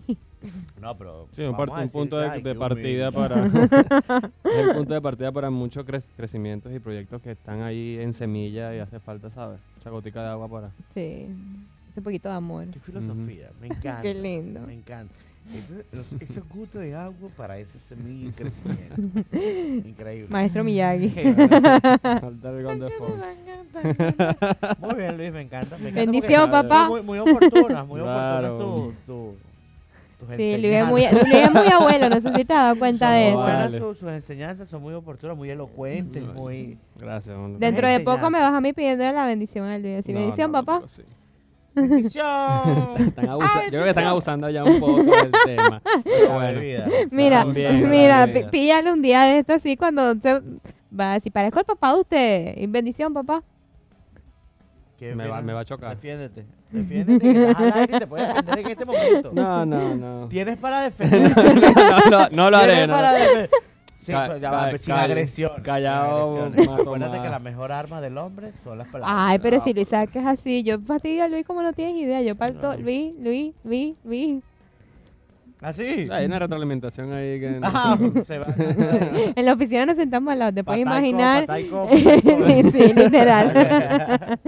No, 0.82 0.98
pero 0.98 1.28
Sí, 1.36 1.44
un, 1.44 1.54
part- 1.56 1.84
un 1.84 1.90
punto 1.90 2.18
de, 2.18 2.56
partida 2.56 3.12
para 3.12 3.46
es 3.46 4.58
el 4.58 4.74
punto 4.76 4.94
de 4.94 5.02
partida 5.02 5.32
para 5.32 5.50
muchos 5.52 5.86
cre- 5.86 6.04
crecimientos 6.18 6.74
y 6.74 6.80
proyectos 6.80 7.22
que 7.22 7.32
están 7.32 7.62
ahí 7.62 7.98
en 8.00 8.14
semilla 8.14 8.76
y 8.76 8.80
hace 8.80 9.00
falta, 9.00 9.30
¿sabes? 9.30 9.60
Esa 9.78 9.90
gotica 9.92 10.24
de 10.24 10.30
agua 10.30 10.48
para. 10.50 10.72
Sí, 10.96 11.28
ese 11.92 12.02
poquito 12.02 12.28
de 12.30 12.36
amor. 12.36 12.66
Qué 12.72 12.80
filosofía, 12.80 13.52
me 13.62 13.68
encanta. 13.68 14.02
Qué 14.02 14.14
lindo. 14.16 14.62
Me 14.62 14.74
encanta. 14.74 15.14
Ese 16.20 16.42
gusto 16.54 16.80
de 16.80 16.94
agua 16.96 17.30
para 17.36 17.58
ese 17.58 17.80
semilla 17.80 18.30
y 18.30 18.32
crecimiento. 18.32 19.02
Increíble. 19.88 20.28
Maestro 20.30 20.64
Miyagi. 20.64 21.10
Muy 24.80 24.96
bien, 24.96 25.18
Luis, 25.18 25.32
me 25.34 25.42
encanta. 25.42 25.78
me 25.78 25.90
encanta 25.90 26.12
Bendición, 26.12 26.52
papá. 26.52 26.88
Muy, 26.90 27.02
muy 27.02 27.20
oportunas, 27.20 27.86
muy 27.88 28.02
Claro. 28.02 28.56
oportunas 28.56 28.98
tu, 29.06 29.14
tu, 29.14 29.36
tus 30.26 30.36
Sí, 30.38 30.58
Luis 30.58 30.74
es, 30.76 30.86
muy, 30.88 31.04
enseñanzas. 31.04 31.30
Luis 31.32 31.44
es 31.44 31.52
muy 31.54 31.68
abuelo, 31.68 32.10
no 32.10 32.22
sé 32.22 32.34
si 32.34 32.46
te 32.46 32.54
has 32.54 32.64
dado 32.64 32.80
cuenta 32.80 33.06
Son 33.08 33.16
de 33.72 33.78
eso. 33.78 33.88
sus, 33.90 33.98
sus 33.98 34.10
enseñanzas 34.10 34.70
son 34.70 34.82
muy 34.82 34.94
oportunas, 34.94 35.36
muy 35.36 35.50
elocuentes, 35.50 36.24
muy... 36.24 36.78
Gracias. 36.98 37.36
Dentro 37.58 37.88
de 37.88 38.00
poco 38.02 38.30
me 38.30 38.40
vas 38.40 38.54
a 38.54 38.62
mí 38.62 38.72
pidiendo 38.74 39.04
la 39.12 39.26
bendición 39.26 39.66
al 39.66 39.82
Luis. 39.82 40.00
Así, 40.00 40.14
No, 40.14 40.20
bendición, 40.20 40.52
no, 40.52 40.64
papá. 40.64 40.88
sí. 40.88 41.02
¡Bendición! 41.74 42.26
Están 42.98 43.30
abusa- 43.30 43.60
Ay, 43.60 43.66
Yo 43.66 43.70
creo 43.72 43.84
que 43.84 43.90
están 43.90 44.06
abusando 44.08 44.50
ya 44.50 44.64
un 44.64 44.80
poco 44.80 45.04
del 45.04 45.32
tema. 45.46 45.82
Pero 46.04 46.34
bueno. 46.34 46.62
Mira, 47.12 47.44
También, 47.44 47.90
mira, 47.90 48.28
píllale 48.52 48.92
un 48.92 49.02
día 49.02 49.24
de 49.24 49.40
esto 49.40 49.54
así 49.54 49.78
cuando 49.78 50.14
se 50.16 50.42
va 50.98 51.12
a 51.12 51.14
decir, 51.16 51.32
parezco 51.32 51.60
el 51.60 51.66
papá 51.66 51.94
de 51.94 52.00
usted. 52.02 52.58
Y 52.58 52.68
bendición, 52.68 53.14
papá. 53.14 53.44
¿Qué 54.98 55.16
Me 55.16 55.28
va- 55.28 55.42
me 55.42 55.54
va 55.54 55.62
a 55.62 55.66
chocar. 55.66 55.96
Defiéndete. 55.96 56.46
Defiéndete 56.72 57.34
que 57.34 57.42
estás 57.50 57.58
al 57.66 57.74
aire 57.80 57.96
y 57.96 58.00
te 58.00 58.08
puedes 58.08 58.28
defender 58.28 58.60
en 58.60 58.68
este 58.70 58.86
momento. 58.86 59.32
No, 59.34 59.66
no, 59.66 59.96
no. 59.96 60.28
Tienes 60.28 60.58
para 60.58 60.82
defender. 60.90 61.32
no, 61.36 62.00
no, 62.12 62.28
no 62.32 62.50
lo 62.52 62.58
haré. 62.58 62.72
Tienes 62.74 62.88
no. 62.88 62.94
para 62.94 63.12
defender. 63.14 63.50
Sí, 64.02 64.12
pues, 64.14 64.42
ya 64.42 64.50
va, 64.52 64.72
ca- 64.72 64.78
sin 64.80 64.94
agresión. 64.94 65.52
mato 65.58 66.82
Acuérdate 66.82 67.22
que 67.22 67.30
la 67.30 67.40
mejor 67.40 67.72
arma 67.72 68.02
del 68.02 68.18
hombre 68.18 68.52
son 68.64 68.80
las 68.80 68.88
palabras. 68.88 69.16
Ay, 69.30 69.38
pero 69.40 69.58
No, 69.58 69.64
si 69.64 69.74
Luis 69.74 69.88
pues, 69.88 69.90
sabe 69.90 70.08
que 70.08 70.20
es 70.20 70.26
así, 70.26 70.64
yo 70.64 70.80
fastidio 70.82 71.24
a 71.24 71.28
Luis 71.28 71.46
como 71.46 71.62
no 71.62 71.72
tienes 71.74 71.96
idea. 72.02 72.22
Yo 72.24 72.36
parto, 72.36 72.74
No. 72.74 72.80
Luis, 72.80 73.14
Luis, 73.20 73.54
Luis, 73.64 73.96
Luis. 74.04 74.44
¿Así? 75.62 76.08
Hay 76.12 76.26
una 76.26 76.40
retroalimentación 76.40 77.14
ahí 77.14 77.40
que. 77.40 77.52
no- 77.52 77.60
Ah, 77.72 77.96
se 78.26 78.40
va. 78.40 78.48
En 79.36 79.46
la 79.46 79.54
oficina 79.54 79.86
nos 79.86 79.96
sentamos 79.98 80.32
al 80.34 80.40
lado, 80.40 80.54
te 80.54 80.64
puedes 80.64 80.82
imaginar. 80.82 81.46
pataico, 81.46 81.84
pataico. 81.88 82.72
sí, 82.72 82.94
literal. 82.94 84.40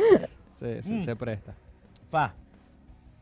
se, 0.60 0.82
se, 0.82 0.94
Mm. 0.96 1.02
se 1.04 1.16
presta. 1.16 1.54
Fa, 2.10 2.34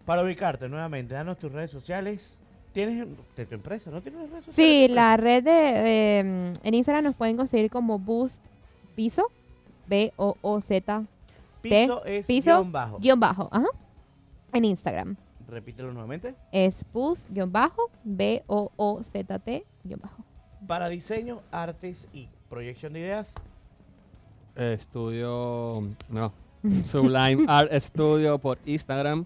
para 0.05 0.23
ubicarte 0.23 0.69
nuevamente, 0.69 1.13
danos 1.13 1.37
tus 1.37 1.51
redes 1.51 1.71
sociales. 1.71 2.39
¿Tienes 2.73 3.07
de 3.35 3.45
tu 3.45 3.55
empresa? 3.55 3.91
¿No 3.91 4.01
tienes 4.01 4.29
redes 4.29 4.45
sociales? 4.45 4.55
Sí, 4.55 4.87
tu 4.87 4.93
la 4.93 5.17
red 5.17 5.43
de 5.43 5.51
eh, 5.51 6.53
en 6.63 6.73
Instagram 6.73 7.03
nos 7.03 7.15
pueden 7.15 7.35
conseguir 7.37 7.69
como 7.69 7.99
Boost 7.99 8.41
Piso, 8.95 9.27
B 9.87 10.13
O 10.15 10.35
O 10.41 10.61
Z 10.61 11.03
Piso 11.61 12.03
es 12.05 12.25
piso, 12.25 12.51
guion 12.51 12.71
bajo. 12.71 12.97
guion 12.99 13.19
bajo, 13.19 13.49
ajá. 13.51 13.67
En 14.53 14.65
Instagram 14.65 15.15
Repítelo 15.47 15.91
nuevamente. 15.91 16.33
es 16.51 16.83
Boost 16.93 17.29
guion 17.29 17.51
bajo 17.51 17.89
B 18.03 18.43
O 18.47 18.71
O 18.77 19.01
Z 19.03 19.39
T 19.39 19.65
guion 19.83 19.99
bajo. 20.01 20.23
Para 20.65 20.87
diseño, 20.89 21.41
artes 21.51 22.07
y 22.13 22.29
proyección 22.49 22.93
de 22.93 22.99
ideas. 22.99 23.33
Estudio. 24.55 25.83
No. 26.09 26.31
Sublime 26.85 27.45
Art 27.47 27.71
Studio 27.79 28.37
por 28.37 28.59
Instagram. 28.65 29.25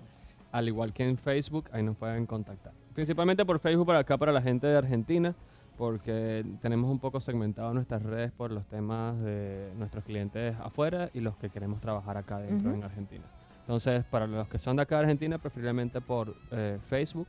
Al 0.52 0.68
igual 0.68 0.93
que 0.93 1.08
en 1.08 1.18
Facebook, 1.18 1.66
ahí 1.74 1.84
nos 1.84 1.98
pueden 1.98 2.26
contactar. 2.26 2.72
Principalmente 2.96 3.46
por 3.46 3.60
Facebook, 3.60 3.86
para 3.86 4.00
acá, 4.00 4.18
para 4.18 4.32
la 4.32 4.41
gente 4.41 4.68
de 4.68 4.78
Argentina, 4.78 5.36
porque 5.78 6.46
tenemos 6.62 6.89
un 6.89 6.98
poco 6.98 7.20
segmentado 7.20 7.74
nuestras 7.74 8.02
redes 8.02 8.32
por 8.32 8.52
los 8.52 8.66
temas 8.68 9.20
de 9.22 9.70
nuestros 9.78 10.06
clientes 10.06 10.56
afuera 10.62 11.10
y 11.14 11.20
los 11.20 11.36
que 11.36 11.50
queremos 11.50 11.82
trabajar 11.82 12.16
acá 12.16 12.39
dentro 12.39 12.70
Ujú. 12.70 12.78
en 12.78 12.84
Argentina. 12.86 13.26
Entonces, 13.60 14.06
para 14.06 14.28
los 14.28 14.48
que 14.48 14.60
son 14.60 14.78
de 14.78 14.84
acá 14.84 14.96
de 14.96 15.02
Argentina, 15.02 15.38
preferiblemente 15.38 16.00
por 16.00 16.36
eh, 16.52 16.80
Facebook, 16.88 17.28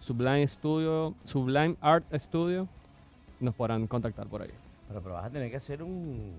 Sublime 0.00 0.48
Studio, 0.48 1.14
Sublime 1.24 1.76
Art 1.80 2.04
Studio, 2.14 2.66
nos 3.38 3.54
podrán 3.54 3.86
contactar 3.86 4.26
por 4.26 4.42
ahí. 4.42 4.50
Pero, 4.88 5.00
pero 5.00 5.14
vas 5.14 5.26
a 5.26 5.30
tener 5.30 5.48
que 5.48 5.58
hacer 5.58 5.80
un, 5.82 6.32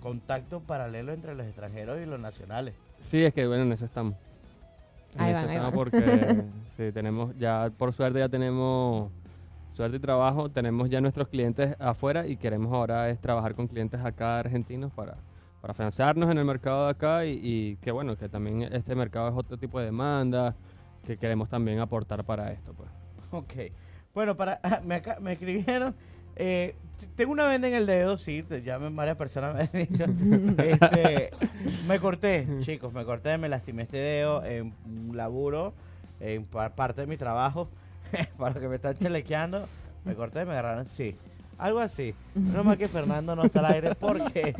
contacto 0.00 0.60
paralelo 0.60 1.12
entre 1.12 1.36
los 1.36 1.46
extranjeros 1.46 2.00
y 2.00 2.06
los 2.06 2.18
nacionales. 2.18 2.74
Sí, 2.98 3.22
es 3.22 3.32
que 3.32 3.46
bueno, 3.46 3.62
en 3.62 3.72
eso 3.72 3.84
estamos. 3.84 4.16
Ahí 5.18 5.32
van, 5.32 5.48
ahí 5.48 5.58
van. 5.58 5.72
porque 5.72 6.44
sí, 6.76 6.92
tenemos, 6.92 7.36
ya 7.38 7.70
por 7.76 7.92
suerte 7.92 8.18
ya 8.18 8.28
tenemos 8.28 9.10
suerte 9.72 9.96
y 9.96 10.00
trabajo, 10.00 10.50
tenemos 10.50 10.88
ya 10.90 11.00
nuestros 11.00 11.28
clientes 11.28 11.74
afuera 11.78 12.26
y 12.26 12.36
queremos 12.36 12.72
ahora 12.72 13.08
es 13.10 13.18
trabajar 13.20 13.54
con 13.54 13.68
clientes 13.68 14.00
acá 14.04 14.38
argentinos 14.38 14.92
para, 14.92 15.16
para 15.60 15.72
afianzarnos 15.72 16.30
en 16.30 16.38
el 16.38 16.44
mercado 16.44 16.84
de 16.84 16.90
acá 16.90 17.24
y, 17.24 17.40
y 17.42 17.76
que 17.76 17.90
bueno, 17.90 18.16
que 18.16 18.28
también 18.28 18.62
este 18.72 18.94
mercado 18.94 19.28
es 19.28 19.34
otro 19.34 19.56
tipo 19.56 19.78
de 19.78 19.86
demanda 19.86 20.54
que 21.06 21.16
queremos 21.16 21.48
también 21.48 21.78
aportar 21.80 22.24
para 22.24 22.52
esto. 22.52 22.74
Pues. 22.74 22.90
Ok. 23.32 23.72
Bueno, 24.14 24.36
para 24.36 24.60
me, 24.84 24.96
acá- 24.96 25.18
me 25.20 25.32
escribieron. 25.32 25.94
Eh, 26.36 26.74
tengo 27.16 27.32
una 27.32 27.46
venda 27.46 27.68
en 27.68 27.74
el 27.74 27.86
dedo, 27.86 28.16
sí, 28.18 28.42
te- 28.42 28.62
ya 28.62 28.78
me- 28.78 28.88
varias 28.90 29.16
personas 29.16 29.54
me 29.72 29.80
han 29.80 29.88
dicho. 29.88 30.04
Este, 30.62 31.30
me 31.88 31.98
corté, 32.00 32.46
chicos, 32.60 32.92
me 32.92 33.04
corté, 33.04 33.36
me 33.38 33.48
lastimé 33.48 33.82
este 33.82 33.96
dedo 33.98 34.44
en 34.44 34.72
un 34.86 35.16
laburo, 35.16 35.72
en 36.20 36.44
par- 36.44 36.74
parte 36.74 37.02
de 37.02 37.06
mi 37.06 37.16
trabajo. 37.16 37.68
para 38.38 38.54
los 38.54 38.62
que 38.62 38.68
me 38.68 38.76
están 38.76 38.96
chalequeando, 38.98 39.66
me 40.04 40.14
corté, 40.14 40.44
me 40.44 40.52
agarraron, 40.52 40.86
sí. 40.86 41.16
Algo 41.58 41.78
así. 41.78 42.12
No 42.34 42.64
más 42.64 42.76
que 42.76 42.88
Fernando 42.88 43.36
no 43.36 43.44
está 43.44 43.60
al 43.60 43.66
aire 43.66 43.94
porque 43.94 44.54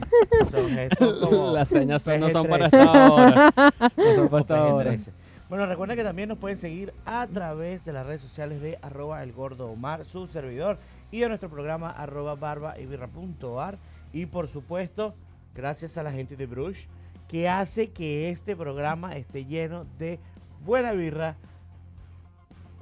son 0.51 0.69
gestos 0.71 1.29
como 1.29 1.51
Las 1.53 1.69
señas 1.69 2.03
son- 2.03 2.21
no 2.21 2.31
son 2.31 2.47
para 2.47 2.69
PG-13. 2.69 2.81
esta 2.81 3.13
hora. 3.13 3.53
No 3.97 4.15
son 4.15 4.29
para 4.29 4.41
esta 4.43 4.65
hora. 4.67 4.93
PG-13. 4.93 5.09
Bueno, 5.49 5.67
recuerden 5.67 5.97
que 5.97 6.05
también 6.05 6.29
nos 6.29 6.39
pueden 6.39 6.59
seguir 6.59 6.93
a 7.05 7.27
través 7.27 7.85
de 7.85 7.93
las 7.93 8.07
redes 8.07 8.23
sociales 8.23 8.63
de 8.63 8.79
arroba 8.83 9.23
el 9.23 9.33
gordo 9.33 9.69
Omar, 9.71 10.05
su 10.05 10.27
servidor, 10.29 10.79
y 11.13 11.21
de 11.21 11.29
nuestro 11.29 11.49
programa 11.49 11.91
arroba 11.91 12.35
barba 12.35 12.79
y 12.81 12.87
birra 12.87 13.07
punto 13.07 13.61
ar. 13.61 13.79
Y 14.13 14.27
por 14.27 14.49
supuesto, 14.49 15.15
gracias 15.55 15.97
a 15.97 16.03
la 16.03 16.11
gente 16.11 16.37
de 16.37 16.47
Brush, 16.47 16.87
que 17.29 17.49
hace 17.49 17.91
que 17.91 18.31
este 18.31 18.57
programa 18.57 19.15
esté 19.15 19.45
lleno 19.45 19.87
de 19.99 20.19
buena 20.65 20.93
birra 20.93 21.37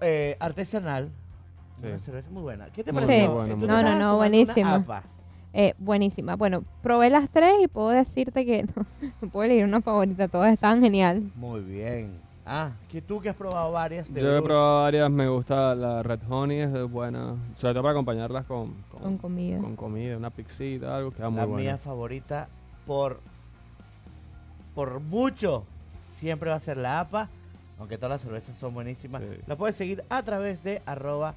eh, 0.01 0.37
artesanal. 0.41 1.11
Sí. 1.81 1.87
Una 1.89 1.99
cerveza 1.99 2.31
muy 2.31 2.43
buena. 2.43 2.67
¿Qué 2.67 2.85
te 2.85 2.93
buena. 2.93 3.13
estabas 3.13 3.49
No, 3.49 3.83
no, 3.83 3.97
una 3.97 4.15
buenísima. 4.15 5.05
Eh, 5.53 5.75
buenísima. 5.79 6.37
Bueno, 6.37 6.63
probé 6.83 7.11
las 7.11 7.29
tres 7.29 7.55
y 7.61 7.67
puedo 7.67 7.89
decirte 7.91 8.47
que 8.47 8.63
no, 8.77 8.87
no 9.21 9.29
puedo 9.29 9.45
elegir 9.45 9.65
una 9.65 9.81
favorita. 9.81 10.29
Todas 10.29 10.53
estaban 10.53 10.81
genial. 10.81 11.31
Muy 11.35 11.61
bien. 11.63 12.30
Ah, 12.53 12.73
que 12.91 13.01
tú 13.01 13.21
que 13.21 13.29
has 13.29 13.37
probado 13.37 13.71
varias 13.71 14.13
de 14.13 14.21
Yo 14.21 14.37
he 14.37 14.43
probado 14.43 14.83
varias, 14.83 15.09
me 15.09 15.29
gusta 15.29 15.73
la 15.77 16.03
Red 16.03 16.19
Honey, 16.29 16.59
es 16.63 16.91
buena, 16.91 17.37
sobre 17.61 17.75
todo 17.75 17.83
para 17.85 17.93
acompañarlas 17.93 18.45
con, 18.45 18.75
con, 18.91 19.01
Con 19.03 19.19
comida. 19.19 19.59
con 19.61 19.77
comida, 19.77 20.17
una 20.17 20.31
pixita, 20.31 20.97
algo 20.97 21.13
que 21.13 21.23
va 21.23 21.31
muy 21.31 21.39
la 21.39 21.45
bueno. 21.47 21.63
mía 21.63 21.79
favorita 21.79 22.49
por 22.89 23.21
por 24.75 24.99
mucho 24.99 25.63
siempre 26.15 26.51
va 26.51 26.57
a 26.57 26.61
ser 26.61 26.77
la 26.77 26.99
APA, 26.99 27.29
aunque 27.79 27.97
todas 27.97 28.11
las 28.11 28.23
cervezas 28.23 28.59
son 28.59 28.75
buenísimas. 28.75 29.23
Sí. 29.23 29.29
La 29.47 29.55
puedes 29.55 29.77
seguir 29.77 30.03
a 30.09 30.21
través 30.25 30.65
de 30.65 30.83
arroba 30.87 31.35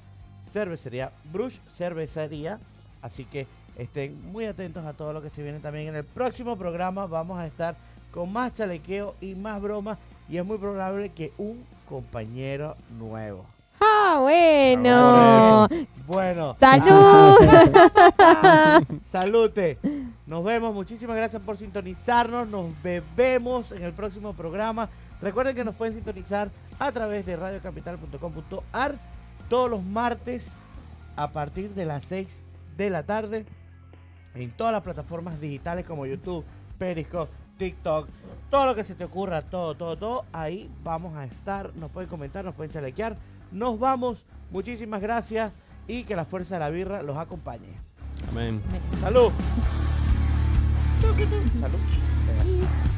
cervecería, 0.52 1.12
Brush 1.32 1.58
Cervecería. 1.70 2.58
Así 3.02 3.24
que 3.24 3.46
estén 3.78 4.20
muy 4.32 4.46
atentos 4.46 4.84
a 4.84 4.94
todo 4.94 5.12
lo 5.12 5.22
que 5.22 5.30
se 5.30 5.44
viene 5.44 5.60
también 5.60 5.86
en 5.88 5.94
el 5.94 6.04
próximo 6.04 6.56
programa. 6.56 7.06
Vamos 7.06 7.38
a 7.38 7.46
estar 7.46 7.76
con 8.10 8.32
más 8.32 8.52
chalequeo 8.54 9.14
y 9.20 9.36
más 9.36 9.62
bromas. 9.62 9.96
Y 10.28 10.38
es 10.38 10.44
muy 10.44 10.58
probable 10.58 11.10
que 11.10 11.32
un 11.38 11.64
compañero 11.88 12.76
nuevo. 12.98 13.44
¡Ah, 13.80 14.18
bueno! 14.20 15.68
Bueno, 16.06 16.56
¡Salud! 16.58 17.36
Salute. 19.02 19.78
Nos 20.26 20.44
vemos. 20.44 20.74
Muchísimas 20.74 21.16
gracias 21.16 21.42
por 21.42 21.56
sintonizarnos. 21.56 22.48
Nos 22.48 22.66
bebemos 22.82 23.72
en 23.72 23.82
el 23.82 23.92
próximo 23.92 24.32
programa. 24.32 24.88
Recuerden 25.20 25.54
que 25.54 25.64
nos 25.64 25.74
pueden 25.74 25.94
sintonizar 25.94 26.50
a 26.78 26.92
través 26.92 27.24
de 27.26 27.36
radiocapital.com.ar 27.36 28.94
todos 29.48 29.70
los 29.70 29.82
martes 29.82 30.52
a 31.16 31.28
partir 31.28 31.70
de 31.74 31.84
las 31.84 32.04
6 32.04 32.42
de 32.76 32.90
la 32.90 33.04
tarde 33.04 33.44
en 34.34 34.50
todas 34.50 34.72
las 34.72 34.82
plataformas 34.82 35.40
digitales 35.40 35.86
como 35.86 36.06
YouTube, 36.06 36.44
Periscope, 36.78 37.32
TikTok, 37.58 38.08
todo 38.50 38.66
lo 38.66 38.74
que 38.74 38.84
se 38.84 38.94
te 38.94 39.04
ocurra, 39.04 39.42
todo, 39.42 39.74
todo, 39.74 39.96
todo. 39.96 40.24
Ahí 40.32 40.70
vamos 40.82 41.16
a 41.16 41.24
estar. 41.24 41.74
Nos 41.76 41.90
pueden 41.90 42.08
comentar, 42.08 42.44
nos 42.44 42.54
pueden 42.54 42.72
chalequear. 42.72 43.16
Nos 43.52 43.78
vamos. 43.78 44.22
Muchísimas 44.50 45.00
gracias 45.00 45.52
y 45.88 46.04
que 46.04 46.16
la 46.16 46.24
fuerza 46.24 46.54
de 46.54 46.60
la 46.60 46.70
birra 46.70 47.02
los 47.02 47.16
acompañe. 47.16 47.68
Amén. 48.30 48.60
Salud. 49.00 49.32
Salud. 51.60 51.78
Venga. 52.26 52.93